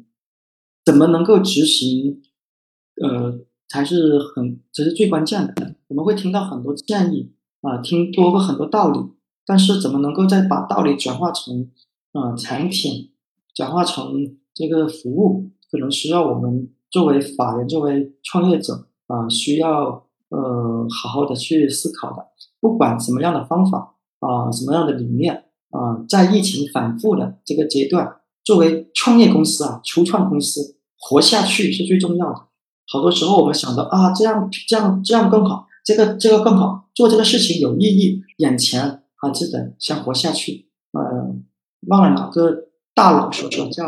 [0.85, 2.21] 怎么能够执行？
[2.99, 5.75] 呃，才是很，才是最关键的。
[5.87, 7.31] 我们会听到很多建议
[7.61, 8.99] 啊，听多过很多道理，
[9.45, 11.69] 但是怎么能够再把道理转化成
[12.13, 13.11] 啊产品，
[13.53, 22.25] 转化成这个服务，可能需要我们作为法人、作为创业者啊，需要呃好好的去思考的。
[22.59, 32.47] 不管什么样的方法啊，什么样的理念啊，在疫情反复的这个阶段，作为创业公司啊，初创公司活下去是最重要的。
[32.87, 38.81] 好多时候我们想到啊，这样这样这样更好，这个这个更好，做这个事情有意义，眼前
[39.17, 40.67] 啊，记得想活下去。
[40.93, 41.03] 呃，
[41.87, 43.83] 忘了哪个大佬说的，叫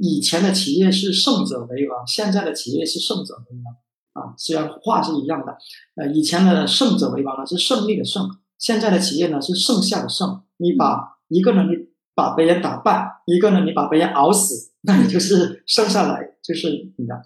[0.00, 4.34] 以前的企业是胜者为王，现在的企业是胜者为王啊。
[4.36, 5.56] 虽然话是一样的，
[5.94, 8.28] 呃，以前的胜者为王呢是胜利的胜，
[8.58, 10.42] 现在的企业呢是剩下的剩。
[10.58, 17.22] 你把一个呢你把别人打败，一个呢你把别人熬死， 那你就是剩下来就是你的。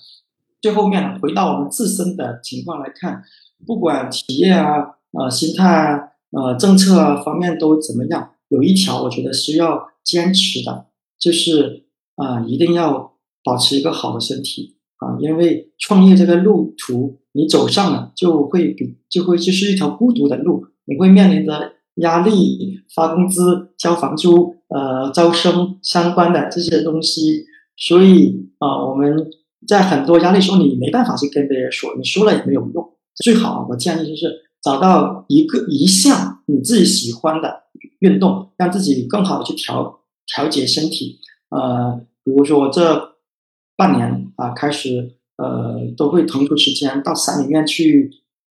[0.61, 3.23] 最后面呢回到我们自身的情况来看，
[3.67, 10.87] 不管企业啊、呃心态啊、呃政策啊方面都怎么样，有一条我觉得是要坚持的，
[11.19, 11.87] 就是
[12.23, 13.13] 啊一定要
[13.43, 27.45] 保持一个好的身体啊，因为创业这个路途你走上了，就会比就会就是一条孤独的路，你会面临着压力、发工资、交房租、呃招生相关的这些东西，
[27.77, 29.31] 所以啊我们。
[29.69, 32.93] 在很多压力时候，你没办法去跟别人说，你说了也没有用。
[33.15, 37.65] 最好我建议就是找到一个一项你自己喜欢的
[37.99, 41.19] 运动，让自己更好的去调调节身体。
[41.51, 43.17] 呃，比如说我这
[43.77, 48.11] 半年啊，开始呃都会腾出时间到山里面去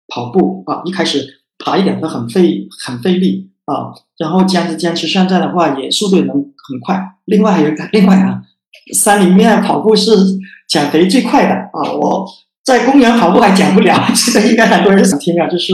[0.08, 0.82] 跑步啊。
[0.86, 7.18] 一开始爬一点都很费很费力啊，然后坚持坚持，现在的话也速度也能很快。
[7.26, 8.44] 另外还有 另外啊，
[8.94, 10.12] 山里面跑步是。
[10.68, 11.94] 减肥最快的啊！
[11.94, 12.28] 我
[12.62, 15.48] 在公园跑步还减不了， 这个应该很多人想听啊。
[15.48, 15.74] 就是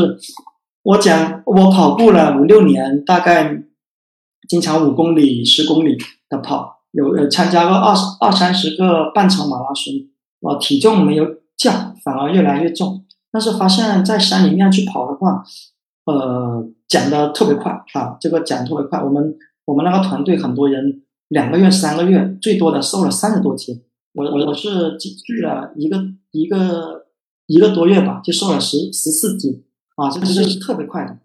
[0.84, 3.58] 我讲，我跑步了五六年，大概
[4.48, 5.98] 经常五公里、十公里
[6.30, 9.94] 的跑，有呃参加过二十二三十个半程马拉松，
[10.40, 11.26] 我体重没有
[11.58, 13.06] 降，反而越来越重。
[13.32, 15.44] 但是发现，在山里面去跑的话，
[16.06, 19.02] 呃，减的特别快啊，这个减特别快。
[19.02, 19.36] 我们
[19.66, 23.82] 我们那个团队很多人两个月、三个月，最多的瘦了三十多斤。
[24.14, 25.98] 我我我是去了一个
[26.32, 27.08] 一个
[27.48, 29.64] 一个多月吧，就瘦了十十四斤
[29.96, 31.18] 啊，这个是特别快的。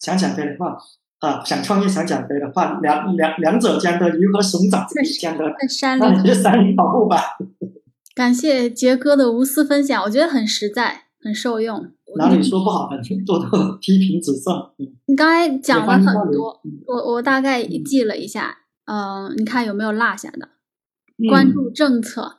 [0.00, 0.76] 想减肥的话
[1.24, 7.18] 啊，想创业想减肥的话，两两两者间的鱼和熊掌之间的，在山里去山里跑步吧。
[8.14, 11.90] 感谢杰哥的无私分享，我觉得很实在，很受用。
[12.16, 13.48] 哪里说不好的，做到
[13.80, 14.54] 批评指正。
[15.06, 20.50] 你刚才讲了很多，我我大概记了一下，嗯，你看有没有落下的？
[21.28, 22.38] 关注政策，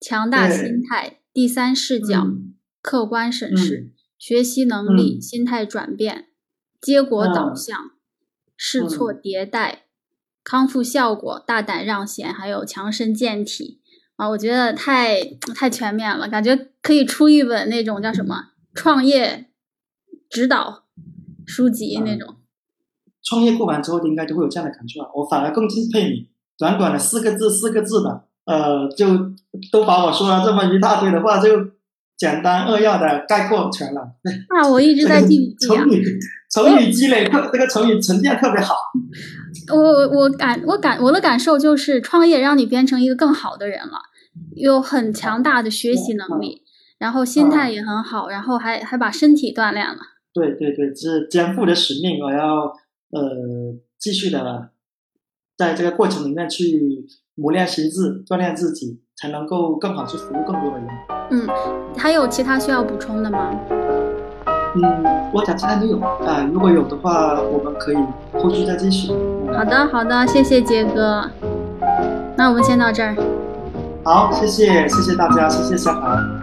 [0.00, 2.28] 强大心态，第三视角，
[2.80, 6.26] 客观审视，学习能力，心态转变，
[6.80, 7.76] 结果导向，
[8.56, 9.84] 试错迭代，
[10.42, 13.80] 康复效果，大胆让贤，还有强身健体
[14.16, 14.28] 啊！
[14.30, 15.22] 我觉得太
[15.54, 19.50] 太全面了，感觉可以出一本那种叫什么创业
[20.30, 20.84] 指导
[21.46, 22.36] 书籍那种。
[23.22, 25.10] 创业过完之后，应该都会有这样的感触了！
[25.14, 26.28] 我反而更敬佩你。
[26.58, 29.06] 短短的四个字，四个字的，呃，就
[29.70, 31.50] 都把我说了这么一大堆的话，就
[32.16, 34.12] 简单扼要的概括全了。
[34.48, 36.18] 那我一直在记笔成语，
[36.50, 38.74] 成语积累特，这个成语沉淀特别好。
[39.74, 43.98] 我我我感我感我的感受就是，创业让你变成一个更好的人了，
[44.54, 46.62] 有很强大的学习能力，
[46.98, 49.98] 然后心态也很好，然后还还把身体锻炼了。
[50.32, 52.72] 对对对，这是肩负的使命，我要
[53.10, 54.70] 呃继续的。
[55.56, 60.88] 在这个过程里面去磨练心智，锻炼自己，才能够更好去服务更多的人。
[61.30, 61.48] 嗯，
[61.96, 63.58] 还有其他需要补充的吗？
[64.82, 66.46] 嗯，我暂时还没有啊。
[66.52, 67.96] 如果有的话，我们可以
[68.40, 69.10] 后续再继续。
[69.52, 71.24] 好的，好的，谢谢杰哥。
[72.36, 73.16] 那我们先到这儿。
[74.04, 76.35] 好，谢谢，谢谢大家，谢谢小海。